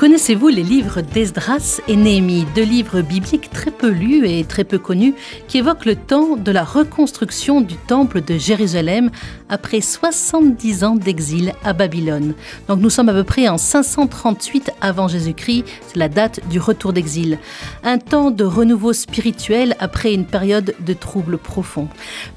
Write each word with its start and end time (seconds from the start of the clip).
Connaissez-vous 0.00 0.48
les 0.48 0.62
livres 0.62 1.02
d'Esdras 1.02 1.82
et 1.86 1.94
Néhémie, 1.94 2.46
deux 2.54 2.62
livres 2.62 3.02
bibliques 3.02 3.50
très 3.50 3.70
peu 3.70 3.90
lus 3.90 4.26
et 4.26 4.44
très 4.44 4.64
peu 4.64 4.78
connus 4.78 5.12
qui 5.46 5.58
évoquent 5.58 5.84
le 5.84 5.94
temps 5.94 6.36
de 6.36 6.50
la 6.50 6.64
reconstruction 6.64 7.60
du 7.60 7.74
temple 7.76 8.22
de 8.22 8.38
Jérusalem 8.38 9.10
après 9.50 9.82
70 9.82 10.84
ans 10.84 10.96
d'exil 10.96 11.52
à 11.64 11.74
Babylone. 11.74 12.32
Donc 12.66 12.80
nous 12.80 12.88
sommes 12.88 13.10
à 13.10 13.12
peu 13.12 13.24
près 13.24 13.46
en 13.48 13.58
538 13.58 14.70
avant 14.80 15.06
Jésus-Christ, 15.06 15.64
c'est 15.88 15.96
la 15.96 16.08
date 16.08 16.40
du 16.48 16.58
retour 16.58 16.94
d'exil. 16.94 17.38
Un 17.84 17.98
temps 17.98 18.30
de 18.30 18.44
renouveau 18.44 18.94
spirituel 18.94 19.76
après 19.80 20.14
une 20.14 20.24
période 20.24 20.74
de 20.80 20.94
troubles 20.94 21.36
profonds. 21.36 21.88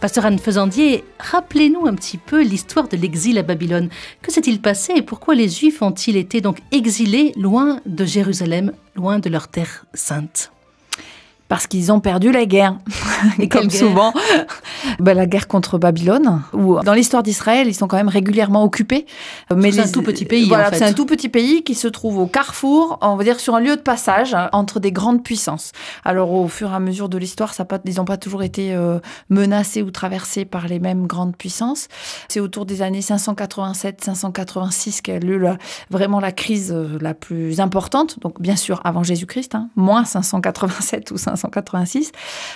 Pasteur 0.01 0.25
Anne 0.25 0.37
Faisandier, 0.37 1.05
rappelez-nous 1.17 1.87
un 1.87 1.95
petit 1.95 2.17
peu 2.17 2.43
l'histoire 2.43 2.89
de 2.89 2.97
l'exil 2.97 3.37
à 3.37 3.43
Babylone. 3.43 3.87
Que 4.21 4.33
s'est-il 4.33 4.59
passé 4.59 4.95
et 4.97 5.01
pourquoi 5.01 5.33
les 5.33 5.47
Juifs 5.47 5.81
ont-ils 5.81 6.17
été 6.17 6.41
donc 6.41 6.57
exilés 6.73 7.31
loin 7.37 7.52
loin 7.53 7.79
de 7.85 8.03
Jérusalem, 8.03 8.71
loin 8.95 9.19
de 9.19 9.29
leur 9.29 9.47
terre 9.47 9.85
sainte 9.93 10.51
parce 11.53 11.67
qu'ils 11.67 11.91
ont 11.91 11.99
perdu 11.99 12.31
la 12.31 12.47
guerre. 12.47 12.79
Et 13.39 13.47
comme 13.47 13.69
souvent, 13.69 14.11
bah, 14.99 15.13
la 15.13 15.27
guerre 15.27 15.47
contre 15.47 15.77
Babylone, 15.77 16.41
ou 16.51 16.79
dans 16.79 16.93
l'histoire 16.93 17.21
d'Israël, 17.21 17.67
ils 17.67 17.75
sont 17.75 17.87
quand 17.87 17.97
même 17.97 18.09
régulièrement 18.09 18.63
occupés. 18.63 19.05
Mais 19.55 19.71
c'est 19.71 19.81
un 19.81 19.87
tout 19.87 20.01
petit 20.01 20.25
pays. 20.25 20.47
Voilà, 20.47 20.73
c'est 20.73 20.83
un 20.83 20.93
tout 20.93 21.05
petit 21.05 21.29
pays 21.29 21.61
qui 21.61 21.75
se 21.75 21.87
trouve 21.87 22.17
au 22.17 22.25
carrefour, 22.25 22.97
on 23.01 23.15
va 23.15 23.23
dire 23.23 23.39
sur 23.39 23.53
un 23.53 23.59
lieu 23.59 23.75
de 23.75 23.81
passage 23.81 24.35
entre 24.51 24.79
des 24.79 24.91
grandes 24.91 25.23
puissances. 25.23 25.73
Alors 26.03 26.31
au 26.31 26.47
fur 26.47 26.71
et 26.71 26.75
à 26.75 26.79
mesure 26.79 27.07
de 27.07 27.19
l'histoire, 27.19 27.53
ça 27.53 27.65
pas, 27.65 27.77
ils 27.85 27.97
n'ont 27.97 28.05
pas 28.05 28.17
toujours 28.17 28.41
été 28.41 28.73
euh, 28.73 28.97
menacés 29.29 29.83
ou 29.83 29.91
traversés 29.91 30.45
par 30.45 30.67
les 30.67 30.79
mêmes 30.79 31.05
grandes 31.05 31.37
puissances. 31.37 31.87
C'est 32.29 32.39
autour 32.39 32.65
des 32.65 32.81
années 32.81 33.01
587-586 33.01 35.03
qu'a 35.03 35.17
eu 35.17 35.39
vraiment 35.91 36.19
la 36.19 36.31
crise 36.31 36.73
euh, 36.75 36.97
la 36.99 37.13
plus 37.13 37.59
importante. 37.59 38.19
Donc 38.21 38.41
bien 38.41 38.55
sûr 38.55 38.81
avant 38.83 39.03
Jésus-Christ, 39.03 39.53
hein, 39.53 39.69
moins 39.75 40.03
587 40.03 41.11
ou 41.11 41.17
500 41.17 41.42
1986, 41.47 42.11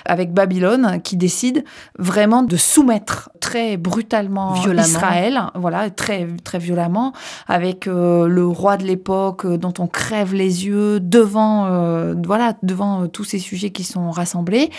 avec 0.05 0.33
Babylone, 0.33 1.01
qui 1.03 1.17
décide 1.17 1.63
vraiment 1.97 2.43
de 2.43 2.57
soumettre 2.57 3.29
très 3.39 3.77
brutalement 3.77 4.55
Israël, 4.55 5.41
voilà, 5.55 5.89
très, 5.89 6.27
très 6.43 6.59
violemment, 6.59 7.13
avec 7.47 7.87
euh, 7.87 8.27
le 8.27 8.45
roi 8.45 8.77
de 8.77 8.83
l'époque 8.83 9.45
euh, 9.45 9.57
dont 9.57 9.73
on 9.79 9.87
crève 9.87 10.33
les 10.33 10.65
yeux 10.65 10.99
devant, 10.99 11.65
euh, 11.65 12.15
voilà, 12.25 12.55
devant 12.63 13.07
tous 13.07 13.23
ces 13.23 13.39
sujets 13.39 13.71
qui 13.71 13.83
sont 13.83 14.11
rassemblés. 14.11 14.69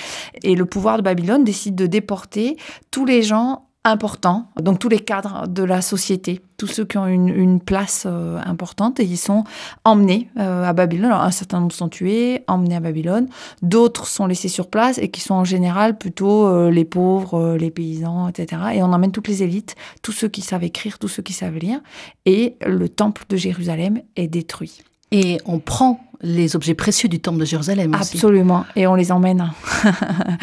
Et 0.42 0.54
le 0.54 0.66
pouvoir 0.66 0.98
de 0.98 1.02
Babylone 1.02 1.44
décide 1.44 1.74
de 1.74 1.86
déporter 1.86 2.56
tous 2.90 3.04
les 3.04 3.22
gens 3.22 3.67
importants, 3.90 4.50
donc 4.60 4.78
tous 4.78 4.88
les 4.88 5.00
cadres 5.00 5.46
de 5.48 5.62
la 5.62 5.82
société, 5.82 6.40
tous 6.56 6.66
ceux 6.66 6.84
qui 6.84 6.98
ont 6.98 7.06
une, 7.06 7.60
place 7.60 8.04
euh, 8.06 8.40
importante, 8.44 9.00
et 9.00 9.04
ils 9.04 9.18
sont 9.18 9.44
emmenés 9.84 10.28
euh, 10.38 10.64
à 10.64 10.72
Babylone. 10.72 11.12
un 11.12 11.30
certain 11.30 11.60
nombre 11.60 11.72
sont 11.72 11.88
tués, 11.88 12.44
emmenés 12.46 12.76
à 12.76 12.80
Babylone, 12.80 13.28
d'autres 13.62 14.06
sont 14.06 14.26
laissés 14.26 14.48
sur 14.48 14.68
place 14.68 14.98
et 14.98 15.08
qui 15.08 15.20
sont 15.20 15.34
en 15.34 15.44
général 15.44 15.98
plutôt 15.98 16.46
euh, 16.46 16.70
les 16.70 16.84
pauvres, 16.84 17.56
les 17.56 17.70
paysans, 17.70 18.28
etc. 18.28 18.62
Et 18.74 18.82
on 18.82 18.92
emmène 18.92 19.12
toutes 19.12 19.28
les 19.28 19.42
élites, 19.42 19.76
tous 20.02 20.12
ceux 20.12 20.28
qui 20.28 20.40
savent 20.40 20.64
écrire, 20.64 20.98
tous 20.98 21.08
ceux 21.08 21.22
qui 21.22 21.32
savent 21.32 21.56
lire, 21.56 21.80
et 22.26 22.56
le 22.66 22.88
temple 22.88 23.24
de 23.28 23.36
Jérusalem 23.36 24.00
est 24.16 24.28
détruit. 24.28 24.82
Et 25.10 25.38
on 25.46 25.58
prend 25.58 26.00
les 26.20 26.56
objets 26.56 26.74
précieux 26.74 27.08
du 27.08 27.20
temple 27.20 27.38
de 27.38 27.44
Jérusalem 27.44 27.94
aussi. 27.94 28.16
Absolument, 28.16 28.64
et 28.74 28.86
on 28.86 28.94
les 28.94 29.12
emmène 29.12 29.52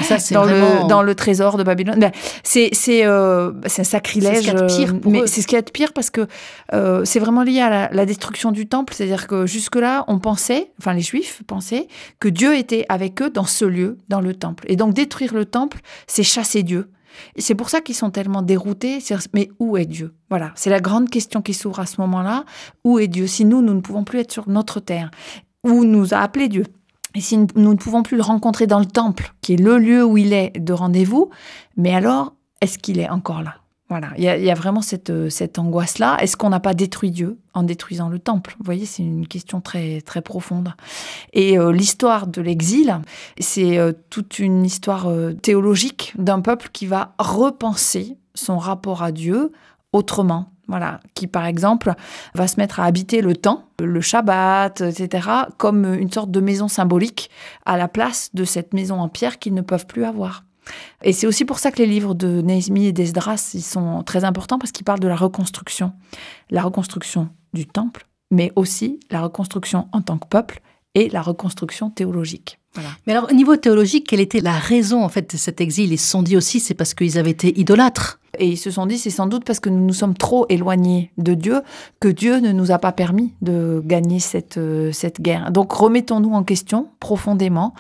Ça, 0.02 0.18
dans, 0.32 0.46
le, 0.46 0.88
dans 0.88 1.02
le 1.02 1.16
trésor 1.16 1.58
de 1.58 1.64
Babylone. 1.64 2.00
Ben, 2.00 2.12
c'est 2.44 2.70
c'est 2.72 3.06
euh, 3.06 3.52
un 3.64 3.84
sacrilège, 3.84 4.46
c'est 4.46 4.52
ce 4.52 4.64
de 4.64 4.68
pire 4.68 4.96
mais 5.06 5.28
c'est 5.28 5.42
ce 5.42 5.48
qui 5.48 5.56
est 5.56 5.62
de 5.62 5.72
pire 5.72 5.94
parce 5.94 6.10
que 6.10 6.28
euh, 6.74 7.04
c'est 7.04 7.20
vraiment 7.20 7.44
lié 7.44 7.62
à 7.62 7.90
la, 7.92 8.06
destruction 8.06 8.52
du 8.52 8.68
temple. 8.68 8.94
C'est-à-dire 8.94 9.28
que 9.28 9.46
jusque-là, 9.46 10.06
on 10.08 10.20
pensait, 10.20 10.72
enfin 10.80 10.94
les 10.94 11.02
Juifs 11.02 11.42
pensaient, 11.48 11.88
que 12.20 12.30
Dieu 12.30 12.56
était 12.56 12.86
avec 12.90 13.22
eux 13.22 13.30
dans 13.30 13.46
ce 13.46 13.66
lieu, 13.66 13.98
dans 14.08 14.22
le 14.22 14.34
temple. 14.34 14.66
Et 14.68 14.76
donc 14.76 14.94
détruire 14.94 15.34
le 15.34 15.46
temple, 15.46 15.80
c'est 16.08 16.24
chasser 16.24 16.64
Dieu. 16.64 16.90
C'est 17.38 17.56
pour 17.56 17.70
ça 17.70 17.82
qu'ils 17.82 17.96
sont 17.96 18.10
tellement 18.10 18.42
déroutés. 18.42 19.00
Mais 19.34 19.50
où 19.60 19.78
est 19.78 19.86
Dieu? 19.86 20.14
Voilà, 20.30 20.52
c'est 20.56 20.70
la 20.70 20.80
grande 20.80 21.10
question 21.10 21.42
qui 21.42 21.54
s'ouvre 21.54 21.80
à 21.80 21.86
ce 21.86 22.02
moment-là. 22.02 22.46
Où 22.84 23.00
est 23.00 23.08
Dieu? 23.08 23.28
Si 23.28 23.46
nous, 23.46 23.62
nous 23.62 23.74
ne 23.74 23.82
pouvons 23.82 24.04
plus 24.04 24.20
être 24.20 24.32
sur 24.32 24.50
notre 24.50 24.80
terre, 24.80 25.12
où 25.66 25.84
nous 25.84 26.14
a 26.14 26.18
appelé 26.18 26.48
Dieu, 26.48 26.64
et 27.16 27.22
si 27.22 27.38
nous 27.38 27.48
ne 27.56 27.76
pouvons 27.76 28.04
plus 28.04 28.18
le 28.18 28.24
rencontrer 28.24 28.68
dans 28.68 28.80
le 28.80 28.86
temple, 28.86 29.34
qui 29.42 29.54
est 29.54 29.62
le 29.62 29.78
lieu 29.78 30.04
où 30.04 30.18
il 30.18 30.34
est 30.34 30.52
de 30.60 30.74
rendez-vous, 30.74 31.30
mais 31.78 31.94
alors, 31.94 32.34
est-ce 32.62 32.78
qu'il 32.78 33.00
est 33.00 33.10
encore 33.10 33.42
là? 33.42 33.56
Voilà, 33.88 34.10
il 34.18 34.24
y, 34.24 34.50
a, 34.50 34.56
vraiment 34.56 34.82
cette, 34.82 35.30
cette 35.30 35.60
angoisse-là. 35.60 36.18
Est-ce 36.20 36.36
qu'on 36.36 36.50
n'a 36.50 36.60
pas 36.60 36.74
détruit 36.74 37.12
Dieu 37.12 37.38
en 37.54 37.62
détruisant 37.62 38.10
le 38.10 38.18
temple? 38.18 38.56
Vous 38.58 38.66
voyez, 38.66 38.88
c'est 38.88 39.04
une 39.04 39.28
question 39.28 39.62
très, 39.62 40.02
très 40.02 40.24
profonde. 40.24 40.74
Et 41.34 41.60
euh, 41.60 41.72
l'histoire 41.72 42.26
de 42.26 42.42
l'exil, 42.42 43.00
c'est 43.38 43.78
euh, 43.78 43.94
toute 44.10 44.40
une 44.40 44.66
histoire 44.66 45.06
euh, 45.08 45.34
théologique 45.34 46.14
d'un 46.18 46.42
peuple 46.42 46.70
qui 46.74 46.88
va 46.88 47.14
repenser 47.20 48.18
son 48.34 48.58
rapport 48.58 49.04
à 49.04 49.12
Dieu 49.12 49.52
autrement. 49.94 50.52
Voilà, 50.68 51.00
qui 51.14 51.28
par 51.28 51.46
exemple 51.46 51.94
va 52.34 52.48
se 52.48 52.60
mettre 52.60 52.80
à 52.80 52.86
habiter 52.86 53.22
le 53.22 53.36
temps, 53.36 53.66
le 53.80 54.02
Shabbat, 54.02 54.82
etc., 54.82 55.30
comme 55.58 55.94
une 55.94 56.12
sorte 56.12 56.32
de 56.32 56.40
maison 56.40 56.68
symbolique 56.68 57.30
à 57.66 57.78
la 57.78 57.88
place 57.88 58.32
de 58.34 58.44
cette 58.46 58.74
maison 58.74 59.00
en 59.00 59.08
pierre 59.08 59.38
qu'ils 59.38 59.54
ne 59.54 59.62
peuvent 59.62 59.86
plus 59.86 60.06
avoir. 60.06 60.44
Et 61.04 61.14
c'est 61.14 61.28
aussi 61.28 61.46
pour 61.46 61.60
ça 61.60 61.72
que 61.72 61.78
les 61.78 61.86
livres 61.86 62.16
de 62.16 62.42
Néhémie 62.42 62.88
et 62.88 62.92
d'Esdras, 62.94 63.52
ils 63.54 63.62
sont 63.62 64.02
très 64.04 64.24
importants 64.24 64.58
parce 64.58 64.72
qu'ils 64.72 64.86
parlent 64.86 65.00
de 65.00 65.08
la 65.08 65.16
reconstruction. 65.16 65.94
La 66.50 66.64
reconstruction 66.64 67.30
du 67.54 67.68
temple, 67.68 68.08
mais 68.32 68.52
aussi 68.56 69.00
la 69.12 69.22
reconstruction 69.22 69.88
en 69.92 70.02
tant 70.02 70.18
que 70.18 70.28
peuple 70.28 70.62
et 70.96 71.10
la 71.10 71.22
reconstruction 71.22 71.90
théologique. 71.90 72.60
Mais 73.06 73.14
alors, 73.14 73.30
au 73.32 73.34
niveau 73.34 73.56
théologique, 73.56 74.08
quelle 74.08 74.20
était 74.20 74.42
la 74.42 74.58
raison 74.58 75.04
en 75.04 75.10
fait 75.10 75.32
de 75.32 75.38
cet 75.38 75.62
exil? 75.62 75.94
Ils 75.94 75.98
se 75.98 76.10
sont 76.10 76.24
dit 76.24 76.36
aussi, 76.36 76.60
c'est 76.60 76.74
parce 76.74 76.94
qu'ils 76.94 77.18
avaient 77.18 77.32
été 77.32 77.58
idolâtres. 77.60 78.20
Et 78.40 78.48
ils 78.48 78.58
se 78.58 78.72
sont 78.72 78.86
dit, 78.86 78.98
c'est 78.98 79.10
sans 79.10 79.28
doute 79.28 79.44
parce 79.46 79.60
que 79.60 79.70
nous 79.70 79.86
nous 79.86 79.94
sommes 79.94 80.16
trop 80.16 80.46
éloignés 80.50 81.12
de 81.18 81.34
Dieu 81.34 81.62
que 82.00 82.08
Dieu 82.08 82.40
ne 82.40 82.52
nous 82.52 82.72
a 82.72 82.80
pas 82.80 82.92
permis 82.92 83.34
de 83.42 83.82
gagner 83.86 84.20
cette, 84.20 84.58
euh, 84.58 84.92
cette 84.92 85.22
guerre. 85.22 85.52
Donc 85.52 85.72
remettons-nous 85.72 86.34
en 86.34 86.44
question 86.44 86.88
profondément. 87.00 87.74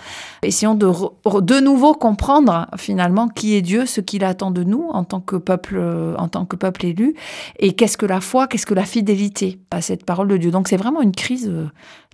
Essayons 0.43 0.75
de 0.75 0.85
de 0.85 1.59
nouveau 1.59 1.93
comprendre 1.93 2.67
finalement 2.77 3.27
qui 3.27 3.55
est 3.55 3.61
Dieu, 3.61 3.85
ce 3.85 4.01
qu'il 4.01 4.23
attend 4.23 4.51
de 4.51 4.63
nous 4.63 4.89
en 4.91 5.03
tant 5.03 5.19
que 5.19 5.35
peuple, 5.35 5.77
euh, 5.77 6.15
en 6.17 6.27
tant 6.27 6.45
que 6.45 6.55
peuple 6.55 6.85
élu, 6.85 7.15
et 7.59 7.73
qu'est-ce 7.73 7.97
que 7.97 8.05
la 8.05 8.21
foi, 8.21 8.47
qu'est-ce 8.47 8.65
que 8.65 8.73
la 8.73 8.85
fidélité 8.85 9.59
à 9.71 9.81
cette 9.81 10.05
parole 10.05 10.27
de 10.27 10.37
Dieu. 10.37 10.51
Donc 10.51 10.67
c'est 10.67 10.77
vraiment 10.77 11.01
une 11.01 11.11
crise 11.11 11.49
euh, 11.49 11.67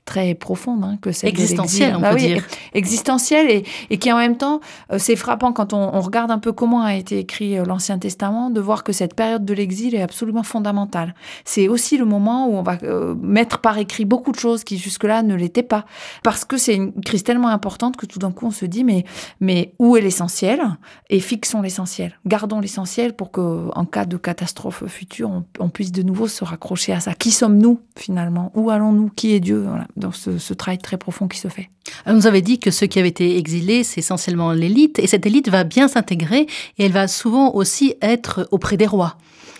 très 0.05 0.33
profonde 0.33 0.83
hein, 0.83 0.97
que 1.01 1.11
c'est 1.11 1.27
existentielle, 1.27 1.95
on 1.95 2.01
bah 2.01 2.11
peut 2.11 2.17
dire. 2.17 2.43
Existentielle 2.73 3.49
et, 3.49 3.63
et, 3.89 3.97
qui 3.97 4.11
en 4.11 4.17
même 4.17 4.37
temps, 4.37 4.59
euh, 4.91 4.97
c'est 4.97 5.15
frappant 5.15 5.53
quand 5.53 5.73
on, 5.73 5.95
on, 5.95 6.01
regarde 6.01 6.31
un 6.31 6.39
peu 6.39 6.51
comment 6.51 6.81
a 6.81 6.95
été 6.95 7.19
écrit 7.19 7.57
euh, 7.57 7.65
l'Ancien 7.65 7.99
Testament, 7.99 8.49
de 8.49 8.59
voir 8.59 8.83
que 8.83 8.93
cette 8.93 9.15
période 9.15 9.45
de 9.45 9.53
l'exil 9.53 9.93
est 9.95 10.01
absolument 10.01 10.43
fondamentale. 10.43 11.13
C'est 11.45 11.67
aussi 11.67 11.97
le 11.97 12.05
moment 12.05 12.47
où 12.47 12.55
on 12.55 12.63
va 12.63 12.77
euh, 12.83 13.15
mettre 13.21 13.59
par 13.59 13.77
écrit 13.77 14.05
beaucoup 14.05 14.31
de 14.31 14.39
choses 14.39 14.63
qui 14.63 14.77
jusque-là 14.77 15.21
ne 15.21 15.35
l'étaient 15.35 15.63
pas, 15.63 15.85
parce 16.23 16.45
que 16.45 16.57
c'est 16.57 16.75
une 16.75 16.93
crise 16.93 17.23
tellement 17.23 17.49
importante 17.49 17.95
que 17.95 18.05
tout 18.05 18.19
d'un 18.19 18.31
coup 18.31 18.47
on 18.47 18.51
se 18.51 18.65
dit 18.65 18.83
mais 18.83 19.05
mais 19.39 19.73
où 19.79 19.95
est 19.97 20.01
l'essentiel? 20.01 20.61
Et 21.09 21.19
fixons 21.19 21.61
l'essentiel, 21.61 22.17
gardons 22.25 22.59
l'essentiel 22.59 23.13
pour 23.15 23.31
que 23.31 23.69
en 23.75 23.85
cas 23.85 24.05
de 24.05 24.17
catastrophe 24.17 24.83
future 24.87 25.29
on, 25.29 25.45
on, 25.59 25.69
puisse 25.69 25.91
de 25.91 26.01
nouveau 26.01 26.27
se 26.27 26.43
raccrocher 26.43 26.93
à 26.93 26.99
ça. 26.99 27.13
Qui 27.13 27.31
sommes-nous 27.31 27.79
finalement? 27.95 28.51
Où 28.55 28.69
allons-nous? 28.69 29.09
Qui 29.15 29.33
est 29.33 29.39
Dieu? 29.39 29.65
Voilà 29.67 29.85
dans 29.95 30.11
ce, 30.11 30.53
travail 30.53 30.77
très 30.77 30.97
profond 30.97 31.27
qui 31.27 31.39
se 31.39 31.47
fait. 31.47 31.69
On 32.05 32.13
nous 32.13 32.27
avait 32.27 32.41
dit 32.41 32.59
que 32.59 32.71
ceux 32.71 32.87
qui 32.87 32.99
avaient 32.99 33.09
été 33.09 33.37
exilés, 33.37 33.83
c'est 33.83 33.99
essentiellement 33.99 34.51
l'élite, 34.51 34.99
et 34.99 35.07
cette 35.07 35.25
élite 35.25 35.49
va 35.49 35.63
bien 35.63 35.87
s'intégrer, 35.87 36.47
et 36.77 36.85
elle 36.85 36.91
va 36.91 37.07
souvent 37.07 37.53
aussi 37.53 37.95
être 38.01 38.47
auprès 38.51 38.77
des 38.77 38.87
rois. 38.87 39.17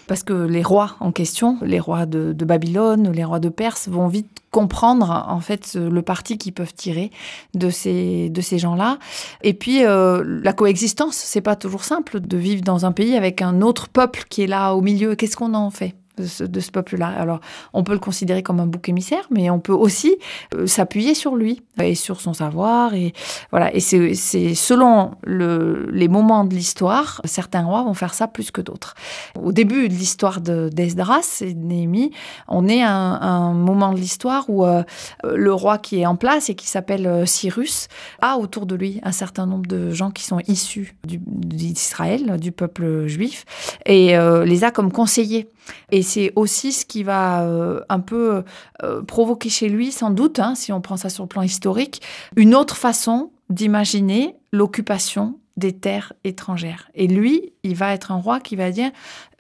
Parce 0.07 0.23
que 0.23 0.33
les 0.33 0.63
rois 0.63 0.97
en 0.99 1.11
question, 1.11 1.57
les 1.61 1.79
rois 1.79 2.05
de, 2.05 2.33
Babylone, 2.33 3.11
les 3.11 3.23
rois 3.23 3.39
de 3.39 3.49
Perse, 3.49 3.87
vont 3.87 4.07
vite 4.07 4.27
comprendre 4.51 5.25
en 5.29 5.39
fait 5.39 5.75
le 5.75 6.01
parti 6.01 6.37
qu'ils 6.37 6.51
peuvent 6.51 6.73
tirer 6.73 7.11
de 7.53 7.69
ces 7.69 8.29
de 8.29 8.41
ces 8.41 8.59
gens-là. 8.59 8.99
Et 9.41 9.53
puis 9.53 9.85
euh, 9.85 10.21
la 10.43 10.51
coexistence, 10.51 11.15
c'est 11.15 11.39
pas 11.39 11.55
toujours 11.55 11.85
simple 11.85 12.19
de 12.19 12.35
vivre 12.35 12.61
dans 12.61 12.85
un 12.85 12.91
pays 12.91 13.15
avec 13.15 13.41
un 13.41 13.61
autre 13.61 13.87
peuple 13.87 14.25
qui 14.29 14.41
est 14.41 14.47
là 14.47 14.73
au 14.73 14.81
milieu. 14.81 15.15
Qu'est-ce 15.15 15.37
qu'on 15.37 15.53
en 15.53 15.69
fait? 15.69 15.95
De 16.21 16.59
ce, 16.59 16.71
peuple-là. 16.71 17.07
Alors, 17.07 17.39
on 17.73 17.83
peut 17.83 17.93
le 17.93 17.99
considérer 17.99 18.43
comme 18.43 18.59
un 18.59 18.65
bouc 18.65 18.87
émissaire, 18.89 19.27
mais 19.29 19.49
on 19.49 19.59
peut 19.59 19.73
aussi 19.73 20.17
euh, 20.55 20.67
s'appuyer 20.67 21.13
sur 21.13 21.35
lui 21.35 21.61
et 21.81 21.95
sur 21.95 22.21
son 22.21 22.33
savoir. 22.33 22.93
Et 22.93 23.13
voilà. 23.51 23.73
Et 23.75 23.79
c'est 23.79 24.55
selon 24.55 25.11
le, 25.23 25.89
les 25.91 26.07
moments 26.07 26.45
de 26.45 26.53
l'histoire, 26.53 27.21
certains 27.25 27.63
rois 27.63 27.83
vont 27.83 27.93
faire 27.93 28.13
ça 28.13 28.27
plus 28.27 28.51
que 28.51 28.61
d'autres. 28.61 28.95
Au 29.41 29.51
début 29.51 29.89
de 29.89 29.93
l'histoire 29.93 30.41
d'Esdras 30.41 31.41
et 31.41 31.53
de 31.53 31.63
Néhémie, 31.63 32.11
on 32.47 32.67
est 32.67 32.83
à 32.83 32.91
un, 32.91 33.53
moment 33.53 33.93
de 33.93 33.99
l'histoire 33.99 34.49
où 34.49 34.65
euh, 34.65 34.83
le 35.23 35.53
roi 35.53 35.77
qui 35.77 35.99
est 35.99 36.05
en 36.05 36.15
place 36.15 36.49
et 36.49 36.55
qui 36.55 36.67
s'appelle 36.67 37.07
euh, 37.07 37.25
Cyrus 37.25 37.87
a 38.21 38.37
autour 38.37 38.65
de 38.65 38.75
lui 38.75 38.99
un 39.03 39.11
certain 39.11 39.45
nombre 39.45 39.67
de 39.67 39.91
gens 39.91 40.11
qui 40.11 40.23
sont 40.23 40.39
issus 40.47 40.95
d'Israël, 41.05 42.37
du, 42.39 42.51
peuple 42.51 43.07
juif, 43.07 43.45
et 43.85 44.15
les 44.45 44.63
a 44.63 44.71
comme 44.71 44.91
conseillers. 44.91 45.49
Et 45.91 46.01
c'est 46.11 46.33
aussi 46.35 46.73
ce 46.73 46.85
qui 46.85 47.03
va 47.03 47.43
euh, 47.43 47.81
un 47.87 47.99
peu 47.99 48.43
euh, 48.83 49.01
provoquer 49.01 49.49
chez 49.49 49.69
lui, 49.69 49.91
sans 49.91 50.09
doute, 50.09 50.39
hein, 50.39 50.55
si 50.55 50.73
on 50.73 50.81
prend 50.81 50.97
ça 50.97 51.09
sur 51.09 51.23
le 51.23 51.29
plan 51.29 51.41
historique, 51.41 52.01
une 52.35 52.53
autre 52.53 52.75
façon 52.75 53.31
d'imaginer 53.49 54.35
l'occupation 54.51 55.39
des 55.57 55.73
terres 55.73 56.13
étrangères. 56.23 56.89
Et 56.93 57.07
lui, 57.07 57.53
il 57.63 57.75
va 57.75 57.93
être 57.93 58.11
un 58.11 58.15
roi 58.15 58.39
qui 58.39 58.55
va 58.55 58.71
dire, 58.71 58.91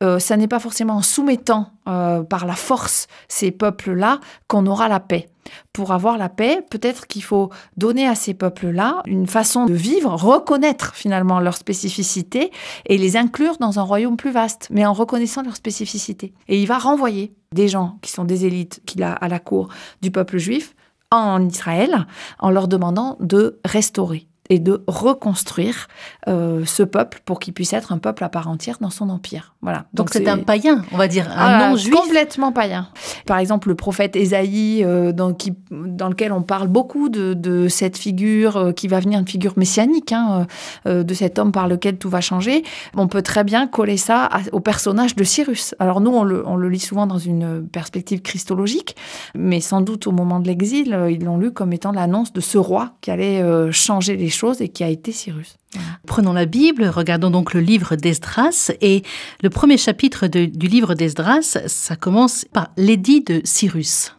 euh, 0.01 0.19
ça 0.19 0.37
n'est 0.37 0.47
pas 0.47 0.59
forcément 0.59 0.95
en 0.95 1.01
soumettant 1.01 1.71
euh, 1.87 2.23
par 2.23 2.45
la 2.45 2.55
force 2.55 3.07
ces 3.27 3.51
peuples-là 3.51 4.19
qu'on 4.47 4.65
aura 4.65 4.87
la 4.87 4.99
paix. 4.99 5.29
Pour 5.73 5.91
avoir 5.91 6.17
la 6.17 6.29
paix, 6.29 6.61
peut-être 6.69 7.07
qu'il 7.07 7.23
faut 7.23 7.49
donner 7.77 8.07
à 8.07 8.15
ces 8.15 8.33
peuples-là 8.33 9.01
une 9.05 9.27
façon 9.27 9.65
de 9.65 9.73
vivre, 9.73 10.13
reconnaître 10.13 10.95
finalement 10.95 11.39
leur 11.39 11.57
spécificité 11.57 12.51
et 12.85 12.97
les 12.97 13.17
inclure 13.17 13.57
dans 13.57 13.79
un 13.79 13.83
royaume 13.83 14.17
plus 14.17 14.31
vaste, 14.31 14.67
mais 14.69 14.85
en 14.85 14.93
reconnaissant 14.93 15.41
leur 15.41 15.55
spécificité. 15.55 16.33
Et 16.47 16.61
il 16.61 16.67
va 16.67 16.77
renvoyer 16.77 17.33
des 17.53 17.67
gens 17.67 17.97
qui 18.01 18.11
sont 18.11 18.23
des 18.23 18.45
élites 18.45 18.81
qu'il 18.85 19.03
a 19.03 19.13
à 19.13 19.27
la 19.27 19.39
cour 19.39 19.69
du 20.01 20.11
peuple 20.11 20.37
juif 20.37 20.75
en 21.09 21.45
Israël 21.45 22.07
en 22.39 22.51
leur 22.51 22.67
demandant 22.67 23.17
de 23.19 23.59
restaurer 23.65 24.27
et 24.51 24.59
de 24.59 24.83
reconstruire 24.85 25.87
euh, 26.27 26.63
ce 26.65 26.83
peuple 26.83 27.21
pour 27.23 27.39
qu'il 27.39 27.53
puisse 27.53 27.71
être 27.71 27.93
un 27.93 27.99
peuple 27.99 28.25
à 28.25 28.29
part 28.29 28.49
entière 28.49 28.79
dans 28.81 28.89
son 28.89 29.07
empire. 29.07 29.55
Voilà. 29.61 29.85
Donc 29.93 30.09
c'est 30.11 30.27
un 30.27 30.39
païen, 30.39 30.83
on 30.91 30.97
va 30.97 31.07
dire, 31.07 31.31
un 31.33 31.69
non-juif. 31.69 31.95
Complètement 31.95 32.51
païen. 32.51 32.89
Par 33.25 33.37
exemple, 33.37 33.69
le 33.69 33.75
prophète 33.75 34.17
Ésaïe, 34.17 34.83
euh, 34.83 35.13
dans, 35.13 35.33
qui, 35.33 35.53
dans 35.71 36.09
lequel 36.09 36.33
on 36.33 36.41
parle 36.41 36.67
beaucoup 36.67 37.07
de, 37.07 37.33
de 37.33 37.69
cette 37.69 37.97
figure 37.97 38.57
euh, 38.57 38.71
qui 38.73 38.89
va 38.89 38.99
venir, 38.99 39.19
une 39.19 39.27
figure 39.27 39.53
messianique, 39.55 40.11
hein, 40.11 40.45
de 40.85 41.13
cet 41.13 41.39
homme 41.39 41.53
par 41.53 41.69
lequel 41.69 41.97
tout 41.97 42.09
va 42.09 42.19
changer, 42.19 42.63
on 42.97 43.07
peut 43.07 43.21
très 43.21 43.45
bien 43.45 43.67
coller 43.67 43.95
ça 43.95 44.29
au 44.51 44.59
personnage 44.59 45.15
de 45.15 45.23
Cyrus. 45.23 45.75
Alors 45.79 46.01
nous, 46.01 46.11
on 46.11 46.23
le, 46.25 46.45
on 46.45 46.57
le, 46.57 46.67
lit 46.67 46.79
souvent 46.79 47.07
dans 47.07 47.19
une 47.19 47.65
perspective 47.69 48.21
christologique, 48.21 48.97
mais 49.33 49.61
sans 49.61 49.79
doute 49.79 50.07
au 50.07 50.11
moment 50.11 50.41
de 50.41 50.47
l'exil, 50.47 50.97
ils 51.09 51.23
l'ont 51.23 51.37
lu 51.37 51.51
comme 51.51 51.71
étant 51.71 51.93
l'annonce 51.93 52.33
de 52.33 52.41
ce 52.41 52.57
roi 52.57 52.95
qui 52.99 53.11
allait 53.11 53.41
changer 53.71 54.17
les 54.17 54.29
choses 54.29 54.40
et 54.59 54.69
qui 54.69 54.83
a 54.83 54.89
été 54.89 55.11
Cyrus. 55.11 55.57
Prenons 56.05 56.33
la 56.33 56.45
Bible, 56.45 56.85
regardons 56.85 57.29
donc 57.29 57.53
le 57.53 57.61
livre 57.61 57.95
d'Esdras 57.95 58.71
et 58.81 59.03
le 59.41 59.49
premier 59.49 59.77
chapitre 59.77 60.27
du 60.27 60.67
livre 60.67 60.95
d'Esdras, 60.95 61.59
ça 61.67 61.95
commence 61.95 62.45
par 62.51 62.71
l'édit 62.75 63.21
de 63.21 63.41
Cyrus. 63.43 64.13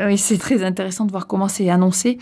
Oui, 0.00 0.16
c'est 0.16 0.38
très 0.38 0.64
intéressant 0.64 1.04
de 1.04 1.10
voir 1.10 1.26
comment 1.26 1.48
c'est 1.48 1.68
annoncé. 1.68 2.16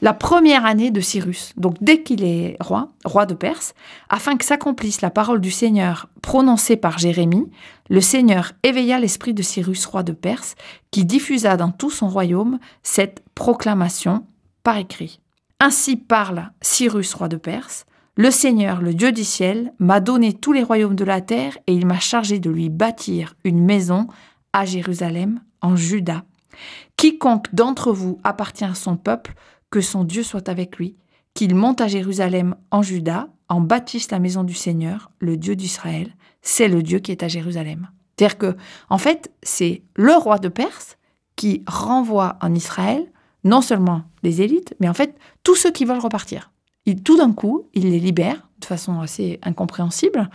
La 0.00 0.12
première 0.12 0.64
année 0.64 0.92
de 0.92 1.00
Cyrus, 1.00 1.52
donc 1.56 1.74
dès 1.80 2.02
qu'il 2.02 2.22
est 2.22 2.56
roi, 2.60 2.92
roi 3.04 3.26
de 3.26 3.34
Perse, 3.34 3.74
afin 4.08 4.36
que 4.36 4.44
s'accomplisse 4.44 5.00
la 5.00 5.10
parole 5.10 5.40
du 5.40 5.50
Seigneur 5.50 6.08
prononcée 6.22 6.76
par 6.76 6.98
Jérémie, 6.98 7.50
le 7.88 8.00
Seigneur 8.00 8.52
éveilla 8.62 9.00
l'esprit 9.00 9.34
de 9.34 9.42
Cyrus, 9.42 9.86
roi 9.86 10.04
de 10.04 10.12
Perse, 10.12 10.54
qui 10.92 11.04
diffusa 11.04 11.56
dans 11.56 11.72
tout 11.72 11.90
son 11.90 12.08
royaume 12.08 12.60
cette 12.84 13.24
proclamation 13.34 14.24
par 14.62 14.76
écrit. 14.76 15.18
Ainsi 15.58 15.96
parle 15.96 16.50
Cyrus, 16.60 17.14
roi 17.14 17.28
de 17.28 17.36
Perse. 17.36 17.86
Le 18.16 18.30
Seigneur, 18.30 18.82
le 18.82 18.94
Dieu 18.94 19.12
du 19.12 19.24
ciel, 19.24 19.72
m'a 19.78 20.00
donné 20.00 20.32
tous 20.34 20.52
les 20.52 20.62
royaumes 20.62 20.94
de 20.94 21.04
la 21.04 21.20
terre 21.20 21.56
et 21.66 21.74
il 21.74 21.86
m'a 21.86 21.98
chargé 21.98 22.38
de 22.38 22.50
lui 22.50 22.68
bâtir 22.68 23.34
une 23.44 23.64
maison 23.64 24.06
à 24.52 24.64
Jérusalem, 24.64 25.40
en 25.62 25.76
Juda. 25.76 26.24
Quiconque 26.96 27.54
d'entre 27.54 27.92
vous 27.92 28.18
appartient 28.24 28.64
à 28.64 28.74
son 28.74 28.96
peuple, 28.96 29.34
que 29.70 29.80
son 29.80 30.04
Dieu 30.04 30.22
soit 30.22 30.48
avec 30.48 30.76
lui, 30.76 30.96
qu'il 31.34 31.54
monte 31.54 31.80
à 31.80 31.88
Jérusalem 31.88 32.54
en 32.70 32.82
Juda, 32.82 33.28
en 33.48 33.60
bâtisse 33.60 34.10
la 34.10 34.18
maison 34.18 34.44
du 34.44 34.54
Seigneur, 34.54 35.10
le 35.20 35.36
Dieu 35.36 35.56
d'Israël, 35.56 36.14
c'est 36.42 36.68
le 36.68 36.82
Dieu 36.82 36.98
qui 36.98 37.12
est 37.12 37.22
à 37.22 37.28
Jérusalem. 37.28 37.88
C'est-à-dire 38.16 38.38
que, 38.38 38.56
en 38.88 38.98
fait, 38.98 39.30
c'est 39.42 39.82
le 39.94 40.14
roi 40.14 40.38
de 40.38 40.48
Perse 40.48 40.96
qui 41.36 41.62
renvoie 41.66 42.38
en 42.40 42.54
Israël 42.54 43.06
non 43.46 43.60
seulement 43.60 44.02
les 44.22 44.42
élites, 44.42 44.74
mais 44.80 44.88
en 44.88 44.94
fait 44.94 45.16
tous 45.42 45.56
ceux 45.56 45.70
qui 45.70 45.84
veulent 45.84 45.98
repartir. 45.98 46.50
Il, 46.86 47.02
tout 47.02 47.16
d'un 47.16 47.32
coup, 47.32 47.68
il 47.74 47.90
les 47.90 47.98
libère 47.98 48.46
de 48.60 48.64
façon 48.64 49.00
assez 49.00 49.38
incompréhensible. 49.42 50.30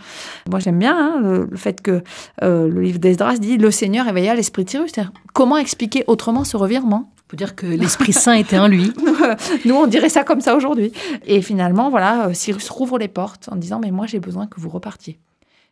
Moi, 0.50 0.60
j'aime 0.60 0.78
bien 0.78 0.96
hein, 0.96 1.20
le, 1.20 1.56
fait 1.56 1.80
que 1.80 2.02
euh, 2.42 2.68
le 2.68 2.82
livre 2.82 2.98
d'Esdras 2.98 3.38
dit 3.38 3.56
Le 3.56 3.70
Seigneur 3.70 4.06
éveilla 4.06 4.34
l'esprit 4.34 4.64
de 4.64 4.70
Cyrus. 4.70 4.92
Comment 5.32 5.56
expliquer 5.56 6.04
autrement 6.06 6.44
ce 6.44 6.56
revirement? 6.56 7.10
Il 7.16 7.30
faut 7.30 7.36
dire 7.36 7.56
que 7.56 7.66
l'Esprit 7.66 8.12
Saint 8.12 8.34
était 8.34 8.58
en 8.58 8.68
lui. 8.68 8.92
Nous, 9.64 9.74
on 9.74 9.86
dirait 9.86 10.10
ça 10.10 10.22
comme 10.22 10.42
ça 10.42 10.54
aujourd'hui. 10.54 10.92
Et 11.24 11.40
finalement, 11.40 11.88
voilà, 11.88 12.28
euh, 12.28 12.34
Cyrus 12.34 12.68
rouvre 12.68 12.98
les 12.98 13.08
portes 13.08 13.48
en 13.50 13.56
disant 13.56 13.80
Mais 13.80 13.90
moi, 13.90 14.06
j'ai 14.06 14.20
besoin 14.20 14.46
que 14.46 14.60
vous 14.60 14.68
repartiez 14.68 15.18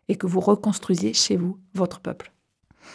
et 0.08 0.16
que 0.16 0.26
vous 0.26 0.40
reconstruisiez 0.40 1.12
chez 1.12 1.36
vous 1.36 1.58
votre 1.74 2.00
peuple. 2.00 2.32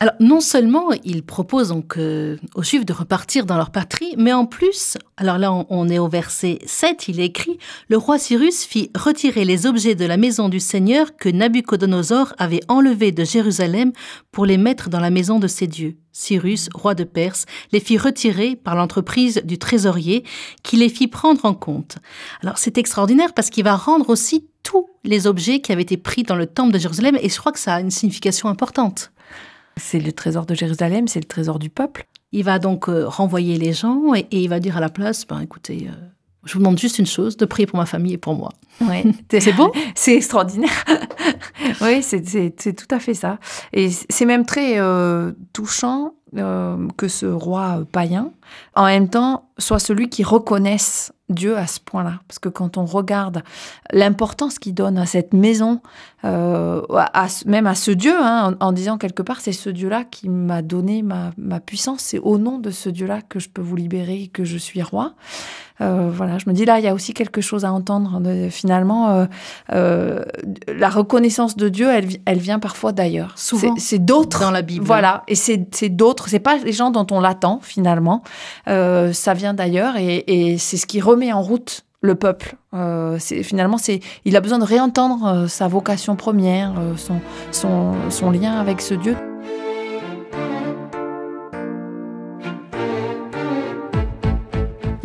Alors, 0.01 0.15
non 0.19 0.42
seulement 0.42 0.89
il 1.06 1.24
propose 1.24 1.69
donc 1.69 1.97
euh, 1.97 2.36
aux 2.53 2.63
Juifs 2.63 2.86
de 2.86 2.92
repartir 2.92 3.45
dans 3.45 3.56
leur 3.56 3.69
patrie, 3.69 4.13
mais 4.18 4.33
en 4.33 4.45
plus, 4.45 4.97
alors 5.15 5.38
là 5.38 5.53
on, 5.69 5.88
est 5.88 6.00
au 6.00 6.09
verset 6.09 6.59
7, 6.65 7.07
il 7.07 7.21
écrit 7.21 7.57
Le 7.88 7.95
roi 7.97 8.19
Cyrus 8.19 8.65
fit 8.65 8.92
retirer 8.94 9.45
les 9.45 9.65
objets 9.65 9.95
de 9.95 10.06
la 10.06 10.18
maison 10.18 10.50
du 10.50 10.59
Seigneur 10.59 11.15
que 11.15 11.30
Nabucodonosor 11.30 12.33
avait 12.38 12.59
enlevés 12.68 13.13
de 13.13 13.24
Jérusalem 13.24 13.94
pour 14.33 14.45
les 14.45 14.57
mettre 14.57 14.89
dans 14.89 15.00
la 15.00 15.12
maison 15.12 15.39
de 15.39 15.47
ses 15.47 15.65
dieux. 15.65 15.95
Cyrus, 16.12 16.68
roi 16.74 16.94
de 16.94 17.06
Perse, 17.06 17.45
les 17.71 17.80
fit 17.80 17.97
retirer 17.97 18.57
par 18.57 18.75
l'entreprise 18.75 19.42
du 19.45 19.57
trésorier 19.57 20.25
qui 20.62 20.75
les 20.75 20.89
fit 20.89 21.07
prendre 21.07 21.45
en 21.45 21.53
compte. 21.53 22.00
Alors 22.44 22.57
c'est 22.57 22.77
extraordinaire 22.77 23.33
parce 23.33 23.50
qu'il 23.50 23.63
va 23.63 23.77
rendre 23.77 24.09
aussi 24.09 24.50
tous 24.62 24.89
les 25.06 25.25
objets 25.25 25.62
qui 25.62 25.71
avaient 25.71 25.83
été 25.83 25.95
pris 25.95 26.24
dans 26.24 26.36
le 26.36 26.47
temple 26.47 26.74
de 26.74 26.80
Jérusalem 26.80 27.18
et 27.21 27.30
je 27.30 27.39
crois 27.39 27.53
que 27.53 27.59
ça 27.59 27.75
a 27.75 27.80
une 27.80 27.92
signification 27.92 28.50
importante. 28.50 29.12
C'est 29.77 30.00
le 30.00 30.12
trésor 30.12 30.45
de 30.45 30.56
Jérusalem, 30.56 31.07
c'est 31.07 31.19
le 31.19 31.25
trésor 31.25 31.60
du 31.60 31.69
peuple. 31.69 32.07
Il 32.31 32.44
va 32.44 32.60
donc 32.60 32.89
euh, 32.89 33.07
renvoyer 33.07 33.57
les 33.57 33.74
gens 33.74 34.13
et, 34.13 34.27
il 34.31 34.50
va 34.50 34.60
dire 34.60 34.77
à 34.77 34.80
la 34.80 34.89
place, 34.89 35.25
ben, 35.27 35.39
écoutez, 35.39 35.88
euh, 35.89 35.95
je 36.44 36.54
vous 36.54 36.60
demande 36.60 36.77
juste 36.77 37.00
une 37.00 37.06
chose, 37.06 37.38
de 37.38 37.45
prier 37.45 37.66
pour 37.66 37.77
ma 37.77 37.86
famille 37.86 38.13
et 38.13 38.18
pour 38.18 38.36
moi. 38.36 38.51
c'est 39.30 39.54
beau? 39.54 39.72
C'est 39.95 40.16
extraordinaire. 40.16 40.86
oui, 41.81 42.04
c'est 42.04 42.75
tout 42.75 42.94
à 42.95 43.00
fait 43.00 43.13
ça. 43.13 43.39
Et 43.74 43.89
c'est 43.89 44.25
même 44.25 44.45
très 44.45 44.80
euh, 44.80 45.31
touchant 45.54 46.13
que 46.98 47.07
ce 47.07 47.25
roi 47.25 47.86
païen, 47.94 48.31
en 48.75 48.86
même 48.88 49.07
temps, 49.07 49.50
soit 49.57 49.80
celui 49.80 50.10
qui 50.10 50.21
reconnaisse 50.21 51.13
Dieu 51.30 51.57
à 51.57 51.66
ce 51.66 51.80
point-là. 51.80 52.19
Parce 52.28 52.39
que 52.39 52.50
quand 52.50 52.78
on 52.78 52.86
regarde 52.86 53.42
l'importance 53.92 54.59
qu'il 54.59 54.73
donne 54.73 54.97
à 54.97 55.06
cette 55.06 55.33
maison, 55.33 55.81
euh, 56.25 56.81
même 57.45 57.67
à 57.67 57.75
ce 57.75 57.91
Dieu, 57.91 58.13
hein, 58.17 58.55
en, 58.59 58.71
disant 58.71 58.97
quelque 58.97 59.21
part, 59.21 59.41
c'est 59.41 59.51
ce 59.51 59.69
Dieu-là 59.69 60.03
qui 60.03 60.27
m'a 60.29 60.61
donné 60.61 61.03
ma, 61.03 61.31
puissance, 61.59 62.01
c'est 62.01 62.19
au 62.19 62.37
nom 62.37 62.57
de 62.57 62.71
ce 62.71 62.89
Dieu-là 62.89 63.21
que 63.21 63.39
je 63.39 63.49
peux 63.49 63.61
vous 63.61 63.75
libérer, 63.75 64.29
que 64.33 64.44
je 64.44 64.57
suis 64.57 64.81
roi. 64.81 65.13
Euh, 65.81 66.09
voilà, 66.11 66.37
je 66.37 66.45
me 66.47 66.53
dis 66.53 66.63
là, 66.65 66.79
il 66.79 66.85
y 66.85 66.87
a 66.87 66.94
aussi 66.94 67.13
quelque 67.13 67.41
chose 67.41 67.65
à 67.65 67.71
entendre. 67.71 68.21
finalement, 68.49 69.27
euh, 69.73 70.23
la 70.67 70.89
reconnaissance 70.89 71.55
de 71.57 71.69
Dieu, 71.69 71.89
elle, 71.91 72.07
elle 72.25 72.39
vient 72.39 72.59
parfois 72.59 72.91
d'ailleurs. 72.91 73.33
Souvent, 73.35 73.75
c'est 73.77 74.03
d'autres 74.03 74.39
dans 74.39 74.51
la 74.51 74.61
Bible. 74.61 74.85
Voilà, 74.85 75.23
et 75.27 75.35
c'est 75.35 75.89
d'autres. 75.89 76.29
C'est 76.29 76.39
pas 76.39 76.57
les 76.57 76.71
gens 76.71 76.91
dont 76.91 77.07
on 77.11 77.19
l'attend 77.19 77.59
finalement. 77.61 78.23
ça 78.65 79.33
vient 79.33 79.53
d'ailleurs, 79.53 79.97
et, 79.97 80.23
et 80.27 80.57
c'est 80.57 80.77
ce 80.77 80.87
qui 80.87 81.01
remet 81.01 81.33
en 81.33 81.41
route 81.41 81.85
le 82.06 82.16
peuple. 82.16 82.56
Euh, 82.74 83.18
finalement, 83.19 83.78
c'est, 83.78 84.00
il 84.24 84.35
a 84.38 84.42
besoin 84.42 84.59
de 84.59 84.64
réentendre 84.64 85.26
euh, 85.26 85.47
sa 85.47 85.68
vocation 85.68 86.16
première, 86.16 86.74
euh, 86.80 86.95
son, 86.95 87.19
son, 87.52 87.94
son 88.09 88.31
lien 88.31 88.54
avec 88.54 88.81
ce 88.81 88.94
Dieu. 88.94 89.16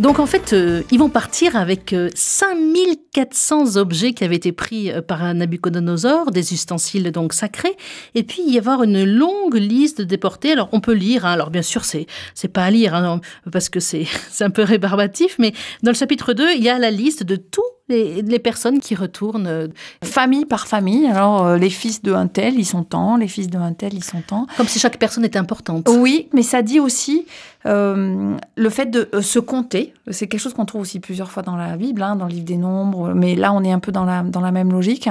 Donc 0.01 0.19
en 0.19 0.25
fait, 0.25 0.55
euh, 0.55 0.83
ils 0.91 0.99
vont 0.99 1.11
partir 1.11 1.57
avec 1.57 1.95
5400 2.15 3.77
euh, 3.77 3.81
objets 3.81 4.15
qui 4.15 4.25
avaient 4.25 4.37
été 4.37 4.51
pris 4.51 4.91
euh, 4.91 5.03
par 5.03 5.35
Nabucodonosor, 5.35 6.31
des 6.31 6.55
ustensiles 6.55 7.13
donc 7.13 7.35
sacrés, 7.35 7.77
et 8.15 8.23
puis 8.23 8.41
y 8.47 8.57
avoir 8.57 8.83
une 8.83 9.05
longue 9.05 9.57
liste 9.57 9.99
de 9.99 10.05
déportés. 10.05 10.53
Alors 10.53 10.71
on 10.73 10.81
peut 10.81 10.95
lire, 10.95 11.27
hein. 11.27 11.33
alors 11.33 11.51
bien 11.51 11.61
sûr 11.61 11.85
c'est 11.85 12.07
c'est 12.35 12.49
pas 12.49 12.65
à 12.65 12.71
lire 12.71 12.95
hein, 12.95 13.21
parce 13.53 13.69
que 13.69 13.79
c'est 13.79 14.07
c'est 14.31 14.45
un 14.45 14.49
peu 14.49 14.63
rébarbatif, 14.63 15.37
mais 15.39 15.53
dans 15.83 15.91
le 15.91 15.97
chapitre 15.97 16.33
2, 16.33 16.55
il 16.57 16.63
y 16.65 16.71
a 16.71 16.79
la 16.79 16.91
liste 16.91 17.23
de 17.23 17.37
tous 17.37 17.61
les, 17.91 18.39
personnes 18.39 18.81
qui 18.81 18.95
retournent 18.95 19.47
euh, 19.47 19.69
famille 20.03 20.47
par 20.47 20.67
famille. 20.67 21.07
Alors, 21.07 21.45
euh, 21.45 21.57
les 21.57 21.71
fils 21.71 22.03
de 22.03 22.13
un 22.13 22.27
tel, 22.27 22.59
ils 22.59 22.65
sont 22.65 22.85
tant, 22.85 23.17
les 23.17 23.29
fils 23.29 23.49
de 23.49 23.59
un 23.59 23.73
tel, 23.73 23.95
ils 23.95 24.05
sont 24.05 24.23
tant. 24.27 24.47
Comme 24.57 24.69
si 24.69 24.79
chaque 24.79 24.99
personne 24.99 25.25
était 25.25 25.39
importante. 25.39 25.89
Oui, 25.89 26.29
mais 26.33 26.43
ça 26.43 26.63
dit 26.63 26.81
aussi 26.81 27.27
euh, 27.67 28.37
le 28.57 28.71
fait 28.71 28.87
de 28.87 29.09
se 29.21 29.39
compter. 29.39 29.93
C'est 30.11 30.27
quelque 30.27 30.41
chose 30.41 30.55
qu'on 30.55 30.65
trouve 30.65 30.83
aussi 30.83 31.01
plusieurs 31.01 31.31
fois 31.31 31.43
dans 31.43 31.57
la 31.57 31.77
Bible, 31.77 32.03
hein, 32.03 32.17
dans 32.17 32.27
le 32.27 32.33
livre 32.33 32.47
des 32.47 32.57
Nombres, 32.57 33.13
mais 33.15 33.35
là, 33.35 33.53
on 33.53 33.63
est 33.63 33.73
un 33.73 33.81
peu 33.81 33.93
dans 33.93 34.05
la, 34.05 34.23
dans 34.23 34.41
la 34.41 34.53
même 34.53 34.71
logique. 34.71 35.09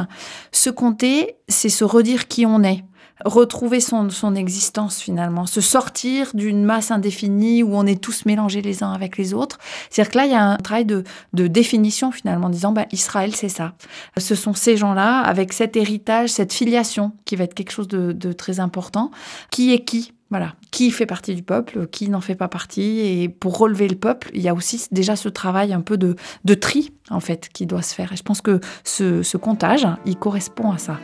Se 0.52 0.70
compter, 0.70 1.36
c'est 1.48 1.70
se 1.70 1.84
redire 1.84 2.28
qui 2.28 2.46
on 2.46 2.64
est. 2.64 2.84
retrouver 3.26 3.80
son, 3.80 4.10
son 4.10 4.36
existence 4.36 5.00
finalement, 5.00 5.46
se 5.46 5.62
sortir 5.62 6.32
d'une 6.34 6.64
masse 6.64 6.92
indéfinie 6.92 7.64
où 7.64 7.76
on 7.76 7.86
est 7.86 8.02
tous 8.02 8.26
mélangés 8.26 8.62
les 8.62 8.84
uns 8.84 8.92
avec 8.92 9.18
les 9.18 9.34
autres. 9.34 9.58
C'est-à-dire 9.90 10.12
que 10.12 10.18
là, 10.18 10.26
il 10.26 10.32
y 10.32 10.36
a 10.36 10.44
un 10.44 10.58
travail 10.58 10.86
de, 10.86 11.04
de 11.34 11.48
définition 11.48 12.12
finalement, 12.12 12.48
en 12.48 12.50
disant, 12.50 12.72
bah, 12.72 12.86
Israël, 12.92 13.36
c'est 13.36 13.50
ça. 13.50 13.74
Ce 14.18 14.36
sont 14.36 14.54
ces 14.54 14.78
gens-là, 14.78 15.20
avec 15.20 15.54
cet 15.54 15.76
héritage, 15.76 16.30
cette 16.30 16.54
filiation, 16.54 17.12
qui 17.26 17.36
va 17.36 17.44
être 17.44 17.54
quelque 17.54 17.72
chose 17.72 17.88
de, 17.88 18.12
de 18.12 18.32
très 18.32 18.60
important. 18.60 19.12
Qui 19.52 19.74
est 19.74 19.84
qui? 19.84 20.14
Voilà, 20.30 20.54
qui 20.70 20.92
fait 20.92 21.08
partie 21.08 21.34
du 21.34 21.42
peuple, 21.42 21.88
qui 21.88 22.08
n'en 22.08 22.22
fait 22.22 22.36
pas 22.36 22.48
partie? 22.48 23.00
Et 23.00 23.30
pour 23.30 23.58
relever 23.58 23.88
le 23.88 23.96
peuple, 23.96 24.30
il 24.36 24.42
y 24.42 24.48
a 24.48 24.54
aussi 24.54 24.86
déjà 24.92 25.16
ce 25.16 25.28
travail 25.28 25.74
un 25.74 25.82
peu 25.82 25.98
de, 25.98 26.16
de 26.46 26.54
tri, 26.54 26.94
en 27.10 27.20
fait, 27.20 27.50
qui 27.52 27.66
doit 27.66 27.82
se 27.82 27.96
faire. 27.96 28.14
Et 28.14 28.16
je 28.16 28.22
pense 28.24 28.42
que 28.42 28.60
ce, 28.84 29.24
ce 29.24 29.38
comptage, 29.38 29.88
il 30.06 30.18
correspond 30.18 30.72
à 30.72 30.78
ça. 30.78 31.00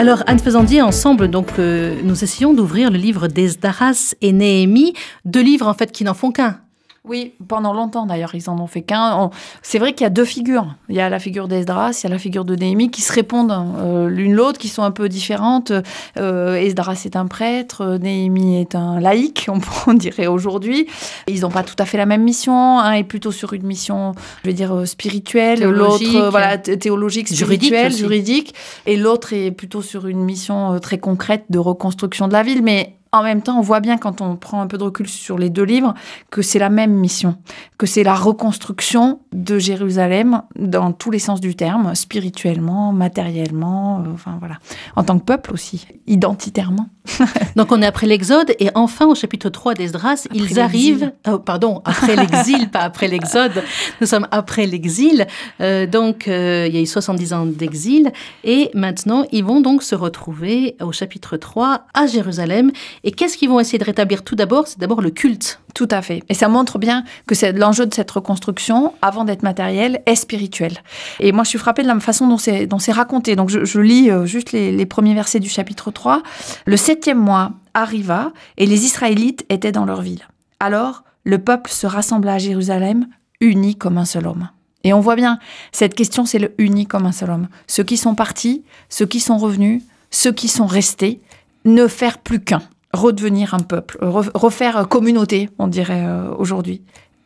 Alors, 0.00 0.22
Anne 0.26 0.38
Faisandier, 0.38 0.80
ensemble, 0.80 1.28
donc, 1.28 1.58
euh, 1.58 2.00
nous 2.04 2.24
essayons 2.24 2.54
d'ouvrir 2.54 2.90
le 2.90 2.96
livre 2.96 3.28
d'Esdaras 3.28 4.14
et 4.22 4.32
Néhémie, 4.32 4.94
deux 5.26 5.42
livres 5.42 5.68
en 5.68 5.74
fait 5.74 5.92
qui 5.92 6.04
n'en 6.04 6.14
font 6.14 6.32
qu'un. 6.32 6.58
Oui, 7.02 7.32
pendant 7.48 7.72
longtemps 7.72 8.04
d'ailleurs, 8.04 8.34
ils 8.34 8.50
en 8.50 8.58
ont 8.60 8.66
fait 8.66 8.82
qu'un. 8.82 9.16
On- 9.16 9.30
C'est 9.62 9.78
vrai 9.78 9.94
qu'il 9.94 10.04
y 10.04 10.06
a 10.06 10.10
deux 10.10 10.26
figures. 10.26 10.74
Il 10.90 10.94
y 10.96 11.00
a 11.00 11.08
la 11.08 11.18
figure 11.18 11.48
d'Esdras, 11.48 11.98
il 11.98 12.04
y 12.04 12.06
a 12.06 12.10
la 12.10 12.18
figure 12.18 12.44
de 12.44 12.54
Néhémie 12.54 12.90
qui 12.90 13.00
se 13.00 13.10
répondent 13.12 13.50
euh, 13.78 14.08
l'une 14.10 14.34
l'autre, 14.34 14.58
qui 14.58 14.68
sont 14.68 14.82
un 14.82 14.90
peu 14.90 15.08
différentes. 15.08 15.72
Euh, 16.18 16.56
Esdras 16.56 17.00
est 17.06 17.16
un 17.16 17.26
prêtre, 17.26 17.96
Néhémie 18.00 18.60
est 18.60 18.74
un 18.74 19.00
laïc, 19.00 19.46
on, 19.48 19.60
on 19.90 19.94
dirait 19.94 20.26
aujourd'hui. 20.26 20.88
Ils 21.26 21.40
n'ont 21.40 21.48
pas 21.50 21.62
tout 21.62 21.74
à 21.78 21.86
fait 21.86 21.96
la 21.96 22.04
même 22.06 22.22
mission. 22.22 22.78
Un 22.78 22.92
est 22.92 23.04
plutôt 23.04 23.32
sur 23.32 23.54
une 23.54 23.64
mission, 23.64 24.12
je 24.44 24.48
vais 24.50 24.54
dire, 24.54 24.74
euh, 24.76 24.84
spirituelle, 24.84 25.60
Théologique. 25.60 26.12
l'autre, 26.12 26.28
voilà, 26.30 26.58
théologique, 26.58 27.32
Juridique 27.34 27.68
spirituelle, 27.68 27.92
aussi. 27.92 27.98
juridique. 27.98 28.54
Et 28.84 28.96
l'autre 28.98 29.32
est 29.32 29.52
plutôt 29.52 29.80
sur 29.80 30.06
une 30.06 30.22
mission 30.22 30.78
très 30.80 30.98
concrète 30.98 31.44
de 31.48 31.58
reconstruction 31.58 32.28
de 32.28 32.34
la 32.34 32.42
ville. 32.42 32.62
Mais 32.62 32.96
en 33.12 33.22
même 33.22 33.42
temps, 33.42 33.58
on 33.58 33.62
voit 33.62 33.80
bien 33.80 33.98
quand 33.98 34.20
on 34.20 34.36
prend 34.36 34.60
un 34.60 34.66
peu 34.66 34.78
de 34.78 34.84
recul 34.84 35.08
sur 35.08 35.36
les 35.36 35.50
deux 35.50 35.64
livres 35.64 35.94
que 36.30 36.42
c'est 36.42 36.58
la 36.58 36.70
même 36.70 36.92
mission, 36.92 37.36
que 37.76 37.86
c'est 37.86 38.04
la 38.04 38.14
reconstruction 38.14 39.20
de 39.32 39.58
Jérusalem 39.58 40.42
dans 40.56 40.92
tous 40.92 41.10
les 41.10 41.18
sens 41.18 41.40
du 41.40 41.56
terme, 41.56 41.94
spirituellement, 41.94 42.92
matériellement, 42.92 44.00
euh, 44.00 44.12
enfin 44.14 44.36
voilà, 44.38 44.58
en 44.94 45.02
tant 45.02 45.18
que 45.18 45.24
peuple 45.24 45.52
aussi, 45.52 45.88
identitairement. 46.06 46.88
Donc, 47.56 47.72
on 47.72 47.82
est 47.82 47.86
après 47.86 48.06
l'Exode 48.06 48.54
et 48.58 48.68
enfin 48.74 49.06
au 49.06 49.14
chapitre 49.14 49.48
3 49.48 49.74
d'Esdras, 49.74 50.26
ils 50.32 50.60
arrivent. 50.60 51.12
oh, 51.28 51.38
pardon, 51.38 51.82
après 51.84 52.14
l'exil, 52.14 52.70
pas 52.70 52.80
après 52.80 53.08
l'Exode. 53.08 53.62
Nous 54.00 54.06
sommes 54.06 54.28
après 54.30 54.66
l'exil. 54.66 55.26
Euh, 55.60 55.86
donc, 55.86 56.28
euh, 56.28 56.66
il 56.68 56.74
y 56.74 56.78
a 56.78 56.80
eu 56.80 56.86
70 56.86 57.32
ans 57.32 57.46
d'exil 57.46 58.12
et 58.44 58.70
maintenant, 58.74 59.24
ils 59.32 59.44
vont 59.44 59.60
donc 59.60 59.82
se 59.82 59.94
retrouver 59.94 60.76
au 60.80 60.92
chapitre 60.92 61.36
3 61.36 61.86
à 61.94 62.06
Jérusalem. 62.06 62.70
Et 63.04 63.12
qu'est-ce 63.12 63.36
qu'ils 63.36 63.48
vont 63.48 63.60
essayer 63.60 63.78
de 63.78 63.84
rétablir 63.84 64.22
tout 64.22 64.36
d'abord? 64.36 64.66
C'est 64.66 64.78
d'abord 64.78 65.00
le 65.00 65.10
culte. 65.10 65.60
Tout 65.74 65.88
à 65.90 66.02
fait. 66.02 66.22
Et 66.28 66.34
ça 66.34 66.48
montre 66.48 66.78
bien 66.78 67.04
que 67.26 67.34
c'est 67.34 67.52
l'enjeu 67.52 67.86
de 67.86 67.94
cette 67.94 68.10
reconstruction, 68.10 68.92
avant 69.00 69.24
d'être 69.24 69.42
matériel, 69.42 70.02
est 70.06 70.16
spirituel. 70.16 70.78
Et 71.20 71.32
moi, 71.32 71.44
je 71.44 71.50
suis 71.50 71.58
frappée 71.58 71.82
de 71.82 71.88
la 71.88 71.98
façon 72.00 72.26
dont 72.26 72.38
c'est, 72.38 72.92
raconté. 72.92 73.36
Donc, 73.36 73.48
je, 73.48 73.64
je 73.64 73.80
lis 73.80 74.10
euh, 74.10 74.26
juste 74.26 74.52
les, 74.52 74.72
les 74.72 74.86
premiers 74.86 75.14
versets 75.14 75.40
du 75.40 75.48
chapitre 75.48 75.90
3. 75.90 76.22
Le 76.66 76.76
septième 76.76 77.18
mois 77.18 77.52
arriva 77.74 78.32
et 78.58 78.66
les 78.66 78.84
Israélites 78.84 79.46
étaient 79.48 79.72
dans 79.72 79.84
leur 79.84 80.02
ville. 80.02 80.26
Alors, 80.58 81.04
le 81.24 81.38
peuple 81.38 81.70
se 81.70 81.86
rassembla 81.86 82.34
à 82.34 82.38
Jérusalem, 82.38 83.06
uni 83.40 83.76
comme 83.76 83.98
un 83.98 84.04
seul 84.04 84.26
homme. 84.26 84.48
Et 84.84 84.92
on 84.92 85.00
voit 85.00 85.16
bien, 85.16 85.38
cette 85.72 85.94
question, 85.94 86.24
c'est 86.24 86.38
le 86.38 86.52
uni 86.58 86.86
comme 86.86 87.06
un 87.06 87.12
seul 87.12 87.30
homme. 87.30 87.48
Ceux 87.66 87.84
qui 87.84 87.96
sont 87.96 88.14
partis, 88.14 88.64
ceux 88.88 89.06
qui 89.06 89.20
sont 89.20 89.36
revenus, 89.36 89.82
ceux 90.10 90.32
qui 90.32 90.48
sont 90.48 90.66
restés, 90.66 91.20
ne 91.64 91.86
faire 91.86 92.18
plus 92.18 92.40
qu'un 92.40 92.62
redevenir 92.92 93.54
un 93.54 93.60
peuple, 93.60 93.98
re- 94.02 94.30
refaire 94.34 94.88
communauté, 94.88 95.48
on 95.58 95.68
dirait 95.68 96.04
euh, 96.04 96.34
aujourd'hui. 96.36 96.82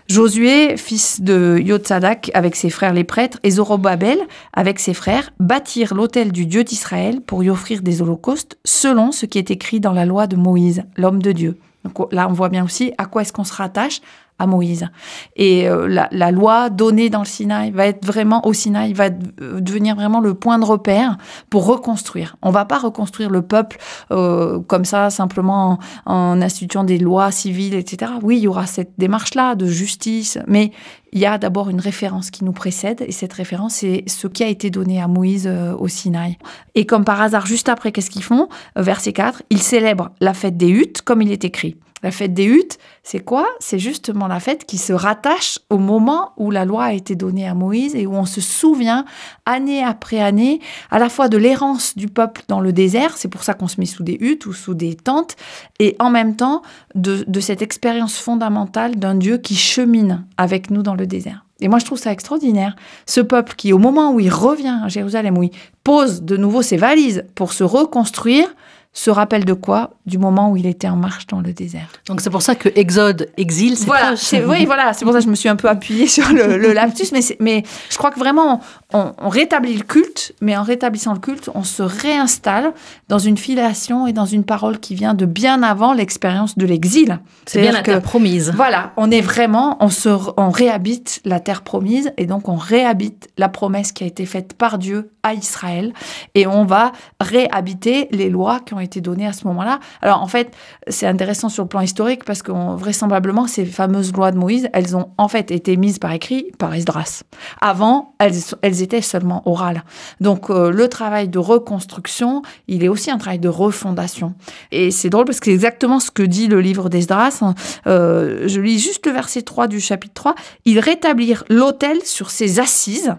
Josué, 0.07 0.77
fils 0.77 1.23
de 1.23 1.59
Yotzadak, 1.65 2.31
avec 2.35 2.57
ses 2.57 2.69
frères 2.69 2.93
les 2.93 3.05
prêtres, 3.05 3.39
et 3.43 3.53
Zorobabel, 3.53 4.19
avec 4.53 4.79
ses 4.79 4.93
frères, 4.93 5.31
bâtirent 5.41 5.95
l'autel 5.95 6.31
du 6.31 6.45
Dieu 6.45 6.63
d'Israël 6.63 7.23
pour 7.23 7.43
y 7.43 7.49
offrir 7.49 7.81
des 7.81 8.03
holocaustes 8.03 8.59
selon 8.67 9.13
ce 9.13 9.25
qui 9.25 9.39
est 9.39 9.51
écrit 9.51 9.81
dans 9.81 9.95
la 9.95 10.05
loi 10.05 10.27
de 10.27 10.37
Moïse, 10.37 10.85
l'homme 10.99 11.23
de 11.23 11.33
Dieu. 11.33 11.59
Donc 11.85 12.13
là, 12.13 12.29
on 12.29 12.35
voit 12.35 12.51
bien 12.51 12.65
aussi 12.65 12.93
à 12.99 13.07
quoi 13.07 13.23
est-ce 13.23 13.33
qu'on 13.33 13.45
se 13.45 13.55
rattache 13.55 14.01
à 14.39 14.47
Moïse. 14.47 14.89
Et 15.37 15.69
euh, 15.69 15.87
la, 15.87 16.09
la 16.11 16.31
loi 16.33 16.71
donnée 16.71 17.09
dans 17.09 17.21
le 17.21 17.27
Sinaï 17.27 17.71
va 17.71 17.87
être 17.87 18.05
vraiment 18.05 18.47
au 18.47 18.53
Sinaï, 18.53 18.93
va 18.93 19.05
euh, 19.41 19.61
devenir 19.61 19.95
vraiment 19.95 20.21
le 20.21 20.35
point 20.35 20.59
de 20.59 20.65
repère 20.65 21.19
pour 21.51 21.67
reconstruire. 21.67 22.37
On 22.43 22.51
va 22.51 22.65
pas 22.65 22.79
reconstruire 22.79 23.31
le 23.31 23.43
peuple 23.43 23.79
euh, 24.11 24.61
comme 24.61 24.85
ça 24.85 25.11
simplement 25.11 25.79
en, 26.07 26.15
en 26.15 26.43
instituant 26.43 26.85
des 26.85 26.99
lois 26.99 27.31
civiles, 27.31 27.75
etc. 27.75 28.13
Oui, 28.23 28.39
il 28.39 28.43
y 28.43 28.49
aura 28.49 28.67
cette 28.67 28.93
démarche-là 28.99 29.55
de 29.55 29.67
justice, 29.67 30.39
mais 30.49 30.73
il 31.15 31.21
y 31.21 31.27
a 31.27 31.39
d'abord 31.39 31.71
une 31.71 31.81
référence 31.81 32.31
qui 32.31 32.45
nous 32.45 32.53
précède, 32.53 33.03
et 33.07 33.13
cette 33.13 33.33
référence, 33.33 33.77
c'est 33.77 34.03
ce 34.07 34.27
qui 34.27 34.43
a 34.43 34.49
été 34.49 34.69
donné 34.71 35.01
à 35.01 35.09
Moïse 35.09 35.47
euh, 35.47 35.75
au 35.77 35.89
Sinaï. 35.89 36.37
Et 36.75 36.87
comme 36.87 37.05
par 37.05 37.21
hasard, 37.23 37.47
juste 37.47 37.69
après, 37.69 37.93
qu'est-ce 37.93 38.11
qu'ils 38.11 38.25
font? 38.25 38.49
Euh, 38.77 38.83
Verset 38.83 39.13
4, 39.13 39.45
ils 39.49 39.63
célèbrent 39.63 40.11
la 40.21 40.35
fête 40.35 40.57
des 40.57 40.69
huttes, 40.69 41.03
comme 41.03 41.23
il 41.23 41.31
est 41.31 41.45
écrit. 41.45 41.77
La 42.05 42.11
fête 42.11 42.35
des 42.35 42.45
huttes, 42.45 42.77
c'est 43.03 43.21
quoi? 43.21 43.47
C'est 43.61 43.79
justement 43.79 44.29
la 44.29 44.39
fête 44.39 44.67
qui 44.67 44.77
se 44.77 44.93
rattache 44.93 45.59
au 45.71 45.79
moment 45.79 46.33
où 46.37 46.51
la 46.51 46.67
loi 46.67 46.85
a 46.85 46.93
été 46.93 47.17
donnée 47.17 47.49
à 47.49 47.55
Moïse 47.55 47.95
et 47.95 48.07
où 48.07 48.13
on 48.13 48.27
se 48.27 48.43
souvient, 48.43 49.07
année 49.47 49.83
après 49.83 50.21
année, 50.21 50.61
à 50.91 50.99
la 50.99 51.09
fois 51.09 51.31
de 51.31 51.39
l'errance 51.39 51.97
du 51.97 52.09
peuple 52.09 52.43
dans 52.47 52.61
le 52.61 52.75
désert, 52.75 53.17
c'est 53.17 53.29
pour 53.29 53.43
ça 53.43 53.55
qu'on 53.55 53.69
se 53.69 53.81
met 53.81 53.87
sous 53.87 54.03
des 54.03 54.19
huttes 54.21 54.45
ou 54.45 54.53
sous 54.53 54.75
des 54.75 54.97
tentes, 54.97 55.37
et 55.79 55.97
en 55.99 56.11
même 56.11 56.37
temps 56.37 56.61
de, 56.95 57.25
de 57.27 57.41
cette 57.41 57.63
expérience 57.63 58.19
fondamentale 58.19 58.97
d'un 58.97 59.15
Dieu 59.15 59.39
qui 59.39 59.57
chemine 59.57 60.27
avec 60.37 60.71
nous 60.71 60.83
dans 60.83 60.95
le 60.95 61.04
désert. 61.07 61.45
Et 61.61 61.69
moi, 61.69 61.79
je 61.79 61.85
trouve 61.85 61.99
ça 61.99 62.13
extraordinaire. 62.13 62.77
Ce 63.07 63.21
peuple 63.21 63.55
qui, 63.57 63.73
au 63.73 63.79
moment 63.79 64.13
où 64.13 64.21
il 64.21 64.31
revient 64.31 64.81
à 64.83 64.89
Jérusalem, 64.89 65.39
où 65.39 65.45
il 65.45 65.51
pose 65.83 66.23
de 66.23 66.37
nouveau 66.37 66.63
ses 66.63 66.77
valises 66.77 67.25
pour 67.35 67.53
se 67.53 67.65
reconstruire, 67.65 68.55
se 68.95 69.11
rappelle 69.11 69.45
de 69.45 69.53
quoi 69.53 69.91
Du 70.07 70.19
moment 70.19 70.51
où 70.53 70.57
il 70.57 70.67
était 70.67 70.89
en 70.89 70.97
marche 70.97 71.27
dans 71.27 71.41
le 71.41 71.53
désert. 71.53 71.89
Donc, 72.07 72.21
c'est 72.21 72.31
pour 72.31 72.43
ça 72.43 72.55
que 72.55 72.69
Exode, 72.77 73.29
exil, 73.37 73.77
c'est 73.77 73.87
Voilà, 73.87 74.17
c'est 74.17 74.45
oui, 74.45 74.65
voilà, 74.65 74.93
c'est 74.93 75.05
pour 75.05 75.13
ça 75.13 75.19
que 75.19 75.25
je 75.25 75.31
me 75.31 75.35
suis 75.35 75.49
un 75.49 75.57
peu 75.57 75.69
appuyée 75.69 76.07
sur 76.09 76.29
le, 76.33 76.57
le 76.57 76.73
lapsus, 76.73 77.09
mais, 77.41 77.65
je 77.91 77.99
crois 77.99 78.13
que 78.13 78.19
vraiment, 78.19 78.61
on, 78.93 79.13
on 79.21 79.29
rétablit 79.29 79.75
le 79.75 79.83
culte, 79.83 80.33
mais 80.41 80.57
en 80.57 80.63
rétablissant 80.63 81.13
le 81.13 81.19
culte, 81.19 81.51
on 81.55 81.65
se 81.65 81.83
réinstalle 81.83 82.73
dans 83.09 83.19
une 83.19 83.37
filiation 83.37 84.07
et 84.07 84.13
dans 84.13 84.27
une 84.27 84.45
parole 84.45 84.79
qui 84.79 84.95
vient 84.95 85.15
de 85.15 85.27
bien 85.27 85.63
avant 85.65 85.93
l'expérience 85.93 86.57
de 86.57 86.65
l'exil. 86.65 87.19
C'est 87.47 87.61
bien 87.61 87.73
la 87.73 87.83
terre 87.83 88.01
promise. 88.01 88.53
Voilà, 88.55 88.93
on 88.97 89.11
est 89.11 89.21
vraiment, 89.21 89.77
on 89.81 89.89
se, 89.89 90.09
on 90.37 90.51
réhabite 90.51 91.21
la 91.25 91.41
terre 91.41 91.63
promise 91.63 92.13
et 92.17 92.27
donc 92.27 92.49
on 92.49 92.57
réhabite 92.57 93.29
la 93.39 93.49
promesse 93.49 93.91
qui 93.93 94.05
a 94.05 94.07
été 94.07 94.25
faite 94.25 94.55
par 94.55 94.79
Dieu 94.79 95.11
à 95.25 95.35
Israël 95.35 95.93
et 96.37 96.47
on 96.47 96.65
va 96.65 96.93
réhabiter 97.21 98.07
les 98.13 98.31
lois 98.31 98.61
qui 98.61 98.75
ont 98.75 98.81
été 98.81 99.01
données 99.01 99.27
à 99.27 99.33
ce 99.33 99.47
moment-là. 99.49 99.81
Alors 100.03 100.23
en 100.23 100.29
fait, 100.29 100.55
c'est 100.87 101.07
intéressant 101.07 101.49
sur 101.49 101.65
le 101.65 101.69
plan 101.69 101.81
historique 101.81 102.25
parce 102.25 102.43
que 102.43 102.53
vraisemblablement 102.53 103.49
ces 103.49 103.65
fameuses 103.65 104.13
lois 104.13 104.31
de 104.31 104.39
Moïse, 104.39 104.69
elles 104.73 104.97
ont 104.97 105.11
en 105.19 105.29
fait 105.29 105.51
été 105.51 105.77
mises 105.77 105.99
par 105.99 106.13
écrit 106.13 106.53
par 106.59 106.73
Esdras. 106.75 107.23
Avant, 107.61 108.15
elles, 108.19 108.83
étaient 108.83 109.01
seulement 109.01 109.43
orales. 109.47 109.83
Donc 110.21 110.51
euh, 110.51 110.71
le 110.71 110.89
travail 110.89 111.29
de 111.29 111.39
reconstruction, 111.39 112.43
il 112.69 112.85
est 112.85 112.89
aussi 112.89 113.11
un 113.11 113.19
travail 113.19 113.39
de 113.39 113.49
refondation. 113.49 114.35
Et 114.71 114.91
c'est 114.91 115.11
drôle 115.11 115.25
parce 115.25 115.41
que 115.41 115.47
c'est 115.47 115.53
exactement 115.53 116.01
ce 116.01 116.11
que 116.11 116.23
dit 116.23 116.49
le 116.49 116.61
livre 116.61 116.89
d'Esdras. 116.89 117.43
Euh, 117.87 118.47
je 118.47 118.61
lis 118.61 118.79
juste 118.79 119.07
le 119.07 119.13
verset 119.13 119.43
3 119.43 119.69
du 119.69 119.81
chapitre 119.81 120.15
3. 120.15 120.35
Ils 120.67 120.81
rétablirent 120.81 121.45
l'autel 121.49 122.03
sur 122.05 122.31
ses 122.31 122.61
assises 122.61 123.15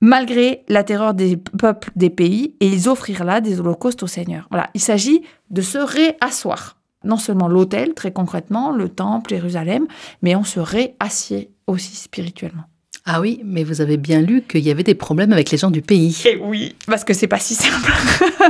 malgré 0.00 0.64
la 0.68 0.84
terreur 0.84 1.14
des 1.14 1.36
peuples 1.36 1.90
des 1.96 2.10
pays, 2.10 2.54
et 2.60 2.66
ils 2.66 2.88
offrirent 2.88 3.24
là 3.24 3.40
des 3.40 3.60
holocaustes 3.60 4.02
au 4.02 4.06
Seigneur. 4.06 4.46
Voilà, 4.50 4.70
il 4.74 4.80
s'agit 4.80 5.22
de 5.50 5.62
se 5.62 5.78
réasseoir. 5.78 6.76
Non 7.04 7.16
seulement 7.16 7.48
l'autel, 7.48 7.94
très 7.94 8.12
concrètement, 8.12 8.72
le 8.72 8.88
temple, 8.88 9.30
Jérusalem, 9.30 9.86
mais 10.22 10.34
on 10.34 10.44
se 10.44 10.60
réassied 10.60 11.50
aussi 11.66 11.94
spirituellement. 11.94 12.64
Ah 13.08 13.20
oui, 13.20 13.40
mais 13.44 13.62
vous 13.62 13.80
avez 13.80 13.98
bien 13.98 14.20
lu 14.20 14.42
qu'il 14.42 14.66
y 14.66 14.70
avait 14.70 14.82
des 14.82 14.96
problèmes 14.96 15.32
avec 15.32 15.52
les 15.52 15.58
gens 15.58 15.70
du 15.70 15.80
pays. 15.80 16.20
Et 16.24 16.36
oui, 16.36 16.74
parce 16.88 17.04
que 17.04 17.14
c'est 17.14 17.28
pas 17.28 17.38
si 17.38 17.54
simple. 17.54 17.92